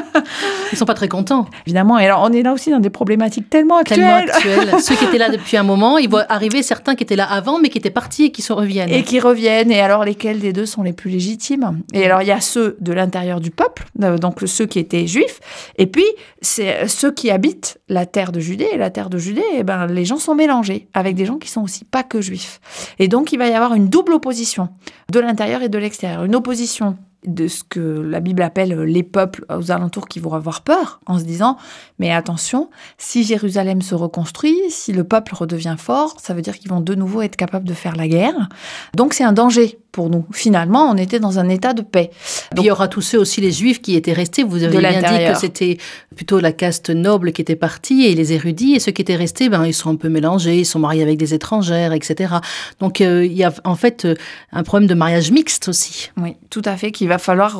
Ils 0.72 0.78
sont 0.78 0.84
pas 0.84 0.94
très 0.94 1.08
contents. 1.08 1.46
Évidemment, 1.66 1.98
et 1.98 2.04
alors 2.04 2.22
on 2.22 2.32
est 2.32 2.42
là 2.42 2.52
aussi 2.52 2.70
dans 2.70 2.80
des 2.80 2.90
problématiques 2.90 3.50
tellement 3.50 3.78
actuelles. 3.78 3.98
Tellement 3.98 4.16
actuels. 4.16 4.74
Ceux 4.80 4.96
qui 4.96 5.04
étaient 5.04 5.18
là 5.18 5.28
depuis 5.28 5.56
un 5.56 5.62
moment, 5.62 5.98
ils 5.98 6.08
voient 6.08 6.26
arriver 6.28 6.62
certains 6.62 6.94
qui 6.94 7.04
étaient 7.04 7.16
là 7.16 7.24
avant, 7.30 7.58
mais 7.58 7.68
qui 7.68 7.78
étaient 7.78 7.90
partis 7.90 8.26
et 8.26 8.30
qui 8.30 8.42
se 8.42 8.52
reviennent. 8.52 8.90
Et 8.90 9.02
qui 9.02 9.20
reviennent, 9.20 9.70
et 9.70 9.80
alors 9.80 10.04
lesquels 10.04 10.40
des 10.40 10.52
deux 10.52 10.66
sont 10.66 10.82
les 10.82 10.92
plus 10.92 11.10
légitimes? 11.10 11.82
Et 11.92 12.04
alors 12.04 12.22
il 12.22 12.28
y 12.28 12.32
a 12.32 12.40
ceux 12.40 12.76
de 12.80 12.92
l'intérieur 12.92 13.40
du 13.40 13.50
peuple, 13.50 13.84
euh, 14.02 14.18
donc 14.18 14.40
ceux 14.46 14.66
qui 14.66 14.78
étaient 14.78 15.06
juifs, 15.06 15.40
et 15.78 15.86
puis 15.86 16.06
c'est 16.42 16.88
ceux 16.88 17.12
qui 17.12 17.30
habitent 17.30 17.78
la 17.88 18.06
terre 18.06 18.32
de 18.32 18.40
Judée, 18.40 18.68
et 18.72 18.76
la 18.76 18.90
terre 18.90 19.10
de 19.10 19.18
Judée, 19.18 19.44
eh 19.54 19.62
ben, 19.62 19.86
les 19.86 20.04
gens 20.04 20.18
sont 20.18 20.34
mélangés 20.34 20.88
avec 20.94 21.14
des 21.14 21.26
gens 21.26 21.38
qui 21.38 21.48
sont 21.48 21.62
aussi 21.62 21.84
pas 21.84 22.02
que 22.02 22.20
juifs. 22.20 22.60
Et 22.98 23.08
donc 23.08 23.32
il 23.32 23.38
va 23.38 23.48
y 23.48 23.54
avoir 23.54 23.74
une 23.74 23.88
double 23.88 24.12
opposition 24.12 24.68
de 25.12 25.20
l'intérieur 25.20 25.62
et 25.62 25.68
de 25.68 25.78
l'extérieur. 25.78 26.24
Une 26.24 26.34
opposition 26.34 26.96
de 27.26 27.48
ce 27.48 27.64
que 27.64 27.80
la 27.80 28.20
Bible 28.20 28.42
appelle 28.42 28.80
les 28.82 29.02
peuples 29.02 29.44
aux 29.54 29.70
alentours 29.70 30.08
qui 30.08 30.20
vont 30.20 30.32
avoir 30.32 30.62
peur, 30.62 31.00
en 31.06 31.18
se 31.18 31.24
disant, 31.24 31.56
mais 31.98 32.12
attention, 32.12 32.70
si 32.98 33.24
Jérusalem 33.24 33.82
se 33.82 33.94
reconstruit, 33.94 34.56
si 34.70 34.92
le 34.92 35.04
peuple 35.04 35.34
redevient 35.34 35.76
fort, 35.78 36.16
ça 36.20 36.34
veut 36.34 36.42
dire 36.42 36.58
qu'ils 36.58 36.70
vont 36.70 36.80
de 36.80 36.94
nouveau 36.94 37.22
être 37.22 37.36
capables 37.36 37.68
de 37.68 37.74
faire 37.74 37.96
la 37.96 38.08
guerre. 38.08 38.48
Donc 38.94 39.14
c'est 39.14 39.24
un 39.24 39.32
danger 39.32 39.78
pour 39.96 40.10
nous. 40.10 40.26
Finalement, 40.30 40.90
on 40.90 40.96
était 40.98 41.18
dans 41.20 41.38
un 41.38 41.48
état 41.48 41.72
de 41.72 41.80
paix. 41.80 42.10
il 42.54 42.62
y 42.62 42.70
aura 42.70 42.86
tous 42.86 43.00
ceux 43.00 43.18
aussi, 43.18 43.40
les 43.40 43.50
juifs 43.50 43.80
qui 43.80 43.96
étaient 43.96 44.12
restés. 44.12 44.42
Vous 44.42 44.62
avez 44.62 44.76
bien 44.76 45.00
dit 45.00 45.32
que 45.32 45.38
c'était 45.38 45.78
plutôt 46.14 46.38
la 46.38 46.52
caste 46.52 46.90
noble 46.90 47.32
qui 47.32 47.40
était 47.40 47.56
partie 47.56 48.04
et 48.04 48.14
les 48.14 48.34
érudits. 48.34 48.74
Et 48.74 48.78
ceux 48.78 48.92
qui 48.92 49.00
étaient 49.00 49.16
restés, 49.16 49.48
ben, 49.48 49.64
ils 49.64 49.72
sont 49.72 49.88
un 49.88 49.96
peu 49.96 50.10
mélangés, 50.10 50.58
ils 50.58 50.66
sont 50.66 50.78
mariés 50.78 51.02
avec 51.02 51.16
des 51.16 51.32
étrangères, 51.32 51.94
etc. 51.94 52.34
Donc 52.78 53.00
euh, 53.00 53.24
il 53.24 53.32
y 53.32 53.42
a 53.42 53.54
en 53.64 53.74
fait 53.74 54.04
euh, 54.04 54.14
un 54.52 54.62
problème 54.64 54.86
de 54.86 54.94
mariage 54.94 55.30
mixte 55.30 55.68
aussi. 55.68 56.10
Oui, 56.18 56.36
tout 56.50 56.60
à 56.66 56.76
fait, 56.76 56.92
qu'il 56.92 57.08
va 57.08 57.16
falloir 57.16 57.58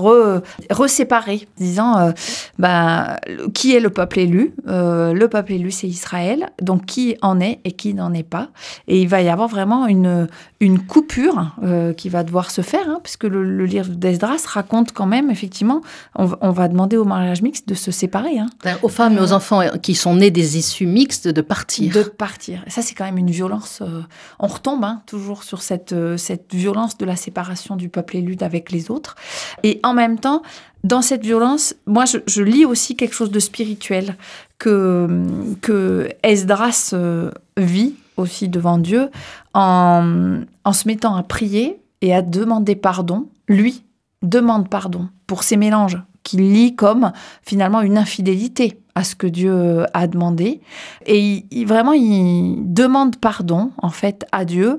reséparer, 0.70 1.48
disant 1.56 1.98
euh, 1.98 2.10
ben, 2.58 3.16
qui 3.54 3.74
est 3.74 3.80
le 3.80 3.88
peuple 3.88 4.18
élu. 4.18 4.52
le 4.66 5.26
peuple 5.26 5.54
élu, 5.54 5.70
c'est 5.70 5.88
Israël. 5.88 6.50
Donc 6.60 6.84
qui 6.84 7.16
en 7.22 7.40
est 7.40 7.60
et 7.64 7.72
qui 7.72 7.94
n'en 7.94 8.12
est 8.12 8.28
pas. 8.28 8.50
Et 8.88 9.00
il 9.00 9.08
va 9.08 9.22
y 9.22 9.30
avoir 9.30 9.48
vraiment 9.48 9.86
une, 9.86 10.28
une 10.60 10.80
coupure 10.80 11.54
qui 11.96 12.08
va 12.10 12.22
devoir 12.26 12.50
se 12.50 12.60
faire, 12.60 12.86
hein, 12.88 13.00
puisque 13.02 13.24
le, 13.24 13.64
livre 13.64 13.88
d'Esdras 13.88 14.44
raconte 14.46 14.92
quand 14.92 15.06
même, 15.06 15.30
effectivement, 15.30 15.80
on, 16.14 16.50
va 16.50 16.68
demander 16.68 16.96
au 16.98 17.04
mariage 17.04 17.42
mixte 17.42 17.68
de 17.68 17.74
se 17.74 17.90
séparer. 17.90 18.38
Hein. 18.38 18.48
Ben, 18.62 18.76
aux 18.82 18.88
femmes 18.88 19.16
et 19.16 19.20
aux 19.20 19.32
enfants 19.32 19.62
qui 19.82 19.94
sont 19.94 20.16
nés 20.16 20.30
des 20.30 20.58
issues 20.58 20.86
mixtes 20.86 21.28
de 21.28 21.40
partir. 21.40 21.94
De 21.94 22.02
partir. 22.02 22.62
Et 22.66 22.70
ça, 22.70 22.82
c'est 22.82 22.94
quand 22.94 23.04
même 23.04 23.18
une 23.18 23.30
violence. 23.30 23.80
Euh, 23.80 24.02
on 24.38 24.46
retombe 24.46 24.84
hein, 24.84 25.02
toujours 25.06 25.42
sur 25.42 25.62
cette, 25.62 25.92
euh, 25.92 26.16
cette 26.16 26.54
violence 26.54 26.98
de 26.98 27.06
la 27.06 27.16
séparation 27.16 27.76
du 27.76 27.88
peuple 27.88 28.16
élu 28.18 28.36
avec 28.40 28.70
les 28.70 28.90
autres. 28.90 29.16
Et 29.62 29.80
en 29.82 29.94
même 29.94 30.18
temps, 30.18 30.42
dans 30.84 31.02
cette 31.02 31.22
violence, 31.22 31.74
moi, 31.86 32.04
je, 32.04 32.42
lis 32.42 32.64
aussi 32.64 32.96
quelque 32.96 33.14
chose 33.14 33.30
de 33.30 33.40
spirituel 33.40 34.16
que, 34.58 35.24
que 35.60 36.08
Esdras 36.22 36.90
euh, 36.92 37.30
vit 37.56 37.94
aussi 38.16 38.48
devant 38.48 38.78
Dieu 38.78 39.10
en, 39.54 40.40
en 40.64 40.72
se 40.72 40.88
mettant 40.88 41.16
à 41.16 41.22
prier 41.22 41.80
et 42.06 42.14
à 42.14 42.22
demander 42.22 42.76
pardon, 42.76 43.26
lui 43.48 43.82
demande 44.22 44.68
pardon 44.68 45.08
pour 45.26 45.42
ces 45.42 45.56
mélanges 45.56 46.00
qu'il 46.22 46.52
lit 46.52 46.76
comme 46.76 47.10
finalement 47.42 47.80
une 47.80 47.98
infidélité 47.98 48.80
à 48.94 49.02
ce 49.02 49.16
que 49.16 49.26
Dieu 49.26 49.86
a 49.92 50.06
demandé. 50.06 50.60
Et 51.04 51.44
vraiment, 51.66 51.92
il 51.92 52.72
demande 52.72 53.16
pardon, 53.16 53.72
en 53.82 53.90
fait, 53.90 54.24
à 54.30 54.44
Dieu 54.44 54.78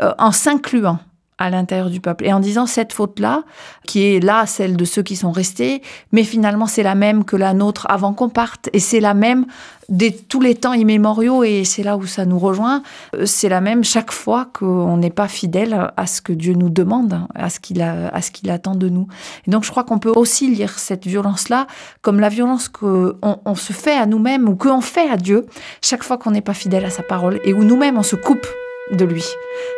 euh, 0.00 0.12
en 0.18 0.30
s'incluant 0.30 1.00
à 1.38 1.50
l'intérieur 1.50 1.90
du 1.90 2.00
peuple. 2.00 2.26
Et 2.26 2.32
en 2.32 2.40
disant 2.40 2.66
cette 2.66 2.92
faute-là, 2.92 3.44
qui 3.86 4.04
est 4.04 4.20
là 4.20 4.46
celle 4.46 4.76
de 4.76 4.84
ceux 4.84 5.02
qui 5.02 5.16
sont 5.16 5.30
restés, 5.30 5.82
mais 6.12 6.24
finalement 6.24 6.66
c'est 6.66 6.82
la 6.82 6.94
même 6.94 7.24
que 7.24 7.36
la 7.36 7.54
nôtre 7.54 7.86
avant 7.88 8.12
qu'on 8.12 8.28
parte, 8.28 8.68
et 8.72 8.80
c'est 8.80 9.00
la 9.00 9.14
même 9.14 9.46
de 9.88 10.10
tous 10.10 10.40
les 10.40 10.54
temps 10.54 10.74
immémoriaux, 10.74 11.44
et 11.44 11.64
c'est 11.64 11.82
là 11.82 11.96
où 11.96 12.06
ça 12.06 12.26
nous 12.26 12.38
rejoint, 12.38 12.82
euh, 13.14 13.24
c'est 13.24 13.48
la 13.48 13.60
même 13.60 13.84
chaque 13.84 14.12
fois 14.12 14.48
qu'on 14.52 14.98
n'est 14.98 15.10
pas 15.10 15.28
fidèle 15.28 15.90
à 15.96 16.06
ce 16.06 16.20
que 16.20 16.32
Dieu 16.32 16.52
nous 16.52 16.68
demande, 16.68 17.20
à 17.34 17.48
ce 17.48 17.58
qu'il 17.58 17.80
à 17.80 18.20
ce 18.20 18.30
qu'il 18.30 18.50
attend 18.50 18.74
de 18.74 18.88
nous. 18.88 19.06
Et 19.46 19.50
donc 19.50 19.64
je 19.64 19.70
crois 19.70 19.84
qu'on 19.84 19.98
peut 19.98 20.12
aussi 20.14 20.54
lire 20.54 20.78
cette 20.78 21.06
violence-là 21.06 21.66
comme 22.02 22.20
la 22.20 22.28
violence 22.28 22.68
qu'on 22.68 23.14
on 23.22 23.54
se 23.54 23.72
fait 23.72 23.96
à 23.96 24.06
nous-mêmes 24.06 24.48
ou 24.48 24.56
qu'on 24.56 24.80
fait 24.80 25.08
à 25.08 25.16
Dieu 25.16 25.46
chaque 25.80 26.02
fois 26.02 26.18
qu'on 26.18 26.32
n'est 26.32 26.42
pas 26.42 26.54
fidèle 26.54 26.84
à 26.84 26.90
sa 26.90 27.02
parole, 27.02 27.40
et 27.44 27.54
où 27.54 27.64
nous-mêmes 27.64 27.96
on 27.96 28.02
se 28.02 28.16
coupe 28.16 28.46
de 28.92 29.04
lui. 29.04 29.24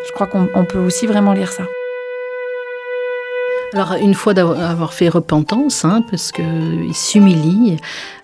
Je 0.07 0.13
crois 0.13 0.27
qu'on 0.27 0.65
peut 0.65 0.79
aussi 0.79 1.07
vraiment 1.07 1.33
lire 1.33 1.53
ça. 1.53 1.65
Alors, 3.73 3.95
une 3.95 4.15
fois 4.15 4.35
d'avoir 4.35 4.93
fait 4.93 5.09
repentance, 5.09 5.85
hein, 5.85 6.03
parce 6.11 6.33
qu'il 6.33 6.93
s'humilie 6.93 7.77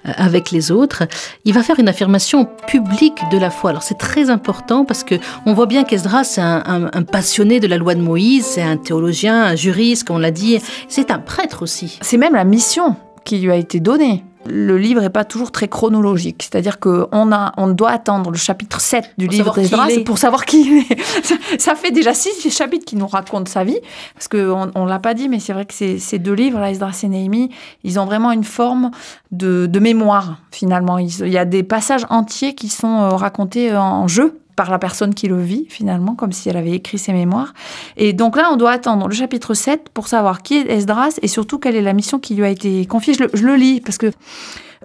euh, 0.05 0.13
avec 0.17 0.51
les 0.51 0.73
autres, 0.73 1.05
il 1.45 1.55
va 1.55 1.63
faire 1.63 1.79
une 1.79 1.89
affirmation 1.89 2.49
publique 2.67 3.21
de 3.31 3.39
la 3.39 3.51
foi. 3.51 3.71
Alors, 3.71 3.85
c'est 3.85 3.99
très 3.99 4.29
important 4.29 4.85
parce 4.85 5.05
que 5.05 5.15
on 5.45 5.55
voit 5.55 5.67
bien 5.67 5.85
qu'Esdras, 5.85 6.25
c'est 6.25 6.41
un, 6.41 6.91
un, 6.93 7.03
passionné 7.05 7.61
de 7.61 7.69
la 7.69 7.77
loi 7.77 7.95
de 7.95 8.01
Moïse, 8.01 8.45
c'est 8.45 8.63
un 8.63 8.77
théologien, 8.77 9.45
un 9.45 9.55
juriste, 9.55 10.05
comme 10.05 10.17
on 10.17 10.21
l'a 10.21 10.33
dit. 10.33 10.61
C'est 10.89 11.13
un 11.13 11.21
prêtre 11.21 11.63
aussi. 11.63 11.99
C'est 12.03 12.17
même 12.17 12.35
la 12.35 12.45
mission 12.45 12.97
qui 13.25 13.39
lui 13.39 13.53
a 13.53 13.57
été 13.57 13.79
donnée 13.79 14.25
le 14.49 14.79
livre 14.79 15.01
n'est 15.01 15.11
pas 15.11 15.25
toujours 15.25 15.53
très 15.53 15.69
chronologique. 15.69 16.43
C'est-à-dire 16.43 16.79
qu'on 16.79 17.09
on 17.13 17.69
doit 17.69 17.91
attendre 17.91 18.31
le 18.31 18.37
chapitre 18.37 18.81
7 18.81 19.15
du 19.19 19.27
livre 19.27 19.55
d'Esdras 19.55 19.89
pour 20.05 20.19
savoir 20.19 20.45
qui 20.45 20.63
il 20.63 20.79
est. 20.79 21.61
Ça 21.61 21.75
fait 21.75 21.91
déjà 21.91 22.15
six 22.15 22.51
chapitres 22.51 22.85
qui 22.85 22.97
nous 22.97 23.07
racontent 23.07 23.51
sa 23.51 23.65
vie. 23.65 23.79
Parce 24.15 24.29
qu'on 24.29 24.67
ne 24.67 24.89
l'a 24.89 24.99
pas 24.99 25.15
dit, 25.15 25.29
mais 25.29 25.41
c'est 25.41 25.53
vrai 25.53 25.65
que 25.67 25.75
ces, 25.75 26.19
deux 26.19 26.35
livres, 26.35 26.59
là, 26.59 26.71
Esdras 26.71 27.01
et 27.03 27.09
Néhémie, 27.09 27.51
ils 27.85 27.99
ont 27.99 28.05
vraiment 28.05 28.33
une 28.33 28.45
forme 28.45 28.91
de, 29.31 29.69
mémoire, 29.79 30.39
finalement. 30.51 30.99
il 30.99 31.29
y 31.29 31.39
a 31.39 31.45
des 31.45 31.63
passages 31.63 32.07
entiers 32.09 32.55
qui 32.55 32.69
sont 32.69 33.03
euh, 33.03 33.09
racontés 33.11 33.77
en 33.77 34.09
jeu 34.09 34.41
par 34.57 34.71
la 34.71 34.79
personne 34.79 35.15
qui 35.15 35.29
le 35.29 35.41
vit, 35.41 35.67
finalement, 35.69 36.15
comme 36.15 36.33
si 36.33 36.49
elle 36.49 36.57
avait 36.57 36.73
écrit 36.73 36.99
ses 36.99 37.13
mémoires. 37.13 37.53
Et 37.97 38.15
donc 38.15 38.37
là, 38.37 38.49
on 38.51 38.57
doit 38.57 38.73
attendre 38.73 39.07
le 39.07 39.15
chapitre 39.15 39.55
7 39.55 39.91
pour 39.91 40.09
savoir 40.09 40.43
qui 40.43 40.57
est 40.57 40.71
Esdras 40.71 41.19
et 41.23 41.29
surtout 41.29 41.59
quelle 41.59 41.77
est 41.77 41.83
la 41.83 41.93
mission 41.93 42.19
qui 42.19 42.35
lui 42.35 42.45
a 42.45 42.49
été 42.49 42.87
confiée. 42.87 43.15
Je 43.15 43.45
le, 43.45 43.55
lis 43.55 43.81
parce 43.83 43.99
que 43.99 44.11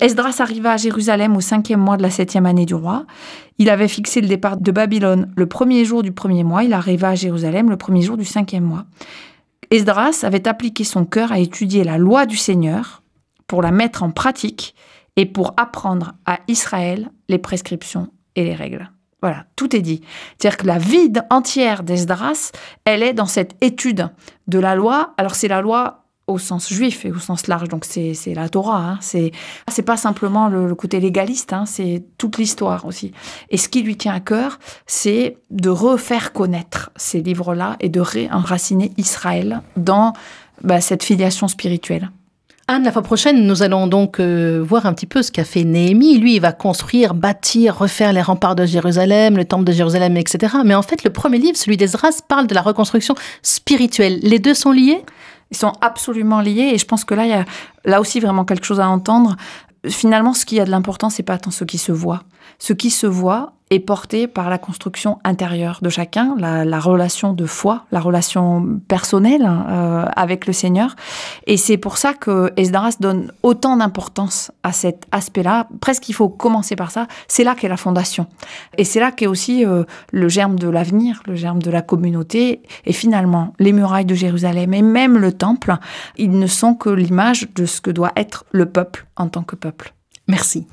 Esdras 0.02 0.36
arriva 0.40 0.74
à 0.74 0.78
Jérusalem 0.78 1.36
au 1.38 1.42
cinquième 1.42 1.80
mois 1.80 1.96
de 1.96 2.04
la 2.04 2.10
septième 2.10 2.46
année 2.46 2.66
du 2.66 2.76
roi. 2.76 3.06
Il 3.58 3.70
avait 3.70 3.88
fixé 3.88 4.20
le 4.20 4.28
départ 4.28 4.58
de 4.58 4.72
Babylone 4.72 5.32
le 5.36 5.46
premier 5.46 5.86
jour 5.86 6.04
du 6.04 6.12
premier 6.12 6.44
mois. 6.44 6.64
Il 6.64 6.74
arriva 6.74 7.10
à 7.10 7.16
Jérusalem 7.16 7.70
le 7.70 7.78
premier 7.78 8.02
jour 8.02 8.18
du 8.18 8.26
cinquième 8.26 8.66
mois. 8.66 8.86
Esdras 9.70 10.20
avait 10.24 10.50
appliqué 10.50 10.84
son 10.84 11.06
cœur 11.06 11.32
à 11.32 11.40
étudier 11.40 11.86
la 11.86 11.98
loi 11.98 12.26
du 12.26 12.36
Seigneur 12.36 13.04
pour 13.48 13.62
la 13.62 13.72
mettre 13.72 14.04
en 14.04 14.12
pratique 14.12 14.76
et 15.16 15.26
pour 15.26 15.54
apprendre 15.56 16.14
à 16.26 16.40
Israël 16.50 17.10
les 17.30 17.38
prescriptions 17.38 18.10
et 18.36 18.44
les 18.44 18.56
règles. 18.56 18.92
Voilà, 19.22 19.46
tout 19.56 19.76
est 19.76 19.82
dit. 19.82 20.02
C'est-à-dire 20.38 20.58
que 20.58 20.68
la 20.68 20.80
vie 20.80 21.12
entière 21.30 21.84
d'Esdras, 21.84 22.52
elle 22.86 23.04
est 23.04 23.14
dans 23.14 23.28
cette 23.28 23.56
étude 23.62 24.10
de 24.48 24.60
la 24.60 24.76
loi. 24.76 25.14
Alors 25.18 25.36
c'est 25.36 25.48
la 25.48 25.62
loi 25.62 26.02
au 26.28 26.40
sens 26.40 26.72
juif 26.72 27.06
et 27.06 27.12
au 27.12 27.20
sens 27.20 27.48
large, 27.48 27.68
donc 27.68 27.86
c'est 27.86 28.16
la 28.34 28.50
Torah. 28.50 28.78
Hein. 28.78 29.00
C'est 29.02 29.82
pas 29.84 29.98
simplement 29.98 30.48
le, 30.48 30.74
côté 30.76 31.00
légaliste, 31.00 31.54
hein. 31.54 31.66
c'est 31.66 32.04
toute 32.18 32.38
l'histoire 32.38 32.86
aussi. 32.86 33.12
Et 33.50 33.58
ce 33.58 33.70
qui 33.70 33.84
lui 33.84 33.98
tient 33.98 34.14
à 34.14 34.20
cœur, 34.20 34.60
c'est 34.88 35.38
de 35.50 35.70
refaire 35.70 36.34
connaître 36.34 36.92
ces 36.96 37.22
livres-là 37.22 37.76
et 37.80 37.90
de 37.90 38.00
réenraciner 38.00 38.92
Israël 38.98 39.62
dans 39.78 40.14
bah, 40.64 40.82
cette 40.82 41.04
filiation 41.04 41.48
spirituelle. 41.48 42.10
Anne, 42.72 42.86
la 42.86 42.94
fois 42.94 43.02
prochaine, 43.02 43.46
nous 43.46 43.64
allons 43.64 43.86
donc 43.86 44.22
euh, 44.22 44.64
voir 44.66 44.86
un 44.86 44.94
petit 44.94 45.06
peu 45.06 45.22
ce 45.22 45.30
qu'a 45.30 45.44
fait 45.44 45.66
Néhémie. 45.66 46.18
Lui, 46.18 46.36
il 46.36 46.40
va 46.40 46.54
construire, 46.54 47.14
bâtir, 47.14 47.78
refaire 47.78 48.14
les 48.14 48.22
remparts 48.22 48.56
de 48.56 48.66
Jérusalem, 48.66 49.36
le 49.36 49.44
temple 49.44 49.66
de 49.66 49.74
Jérusalem, 49.74 50.16
etc. 50.16 50.56
Mais 50.64 50.74
en 50.74 50.82
fait, 50.82 51.04
le 51.04 51.10
premier 51.10 51.38
livre, 51.38 51.58
celui 51.58 51.76
d'Ezras, 51.76 52.22
parle 52.26 52.48
de 52.48 52.56
la 52.56 52.62
reconstruction 52.62 53.14
spirituelle. 53.42 54.20
Les 54.24 54.40
deux 54.40 54.54
sont 54.54 54.72
liés? 54.72 55.04
Ils 55.52 55.58
sont 55.58 55.74
absolument 55.82 56.40
liés 56.40 56.72
et 56.74 56.78
je 56.78 56.86
pense 56.86 57.04
que 57.04 57.14
là, 57.14 57.26
il 57.26 57.32
y 57.32 57.34
a 57.34 57.44
là 57.84 58.00
aussi 58.00 58.22
vraiment 58.22 58.46
quelque 58.46 58.66
chose 58.66 58.80
à 58.80 58.88
entendre. 58.88 59.36
Finalement, 59.86 60.34
ce 60.34 60.46
qui 60.46 60.58
a 60.62 60.64
de 60.64 60.72
l'importance, 60.72 61.16
c'est 61.16 61.24
pas 61.24 61.38
tant 61.38 61.52
ce 61.52 61.66
qui 61.66 61.78
se 61.78 61.92
voit. 61.92 62.24
Ce 62.58 62.72
qui 62.72 62.90
se 62.90 63.06
voit, 63.06 63.52
est 63.72 63.80
porté 63.80 64.28
par 64.28 64.50
la 64.50 64.58
construction 64.58 65.18
intérieure 65.24 65.80
de 65.82 65.90
chacun, 65.90 66.36
la, 66.38 66.80
relation 66.80 67.34
de 67.34 67.46
foi, 67.46 67.86
la 67.92 68.02
relation 68.02 68.80
personnelle 68.88 69.50
euh, 69.50 70.06
avec 70.16 70.46
le 70.46 70.54
Seigneur. 70.54 70.96
Et 71.48 71.56
c'est 71.56 71.78
pour 71.78 71.98
ça 71.98 72.14
que 72.14 72.52
Esdras 72.58 72.98
donne 73.00 73.32
autant 73.44 73.78
d'importance 73.78 74.52
à 74.64 74.74
cet 74.74 75.08
aspect-là. 75.12 75.68
Presque 75.80 76.10
il 76.10 76.14
faut 76.14 76.28
commencer 76.28 76.76
par 76.76 76.92
ça. 76.92 77.08
C'est 77.30 77.46
là 77.46 77.56
qu'est 77.56 77.70
la 77.70 77.78
fondation. 77.78 78.28
Et 78.78 78.84
c'est 78.84 79.00
là 79.00 79.12
qu'est 79.12 79.28
aussi 79.28 79.66
euh, 79.66 79.86
le 80.12 80.28
germe 80.28 80.60
de 80.60 80.68
l'avenir, 80.68 81.24
le 81.26 81.36
germe 81.36 81.62
de 81.62 81.72
la 81.72 81.82
communauté. 81.82 82.62
Et 82.86 82.94
finalement, 82.94 83.54
les 83.58 83.72
murailles 83.72 84.06
de 84.06 84.16
Jérusalem 84.16 84.74
et 84.74 84.82
même 84.82 85.18
le 85.18 85.32
temple, 85.32 85.78
ils 86.18 86.38
ne 86.38 86.48
sont 86.48 86.76
que 86.76 86.90
l'image 86.90 87.48
de 87.56 87.66
ce 87.66 87.80
que 87.80 87.90
doit 87.90 88.12
être 88.18 88.44
le 88.52 88.66
peuple 88.66 89.08
en 89.16 89.30
tant 89.30 89.44
que 89.44 89.56
peuple. 89.56 89.94
Merci. 90.28 90.68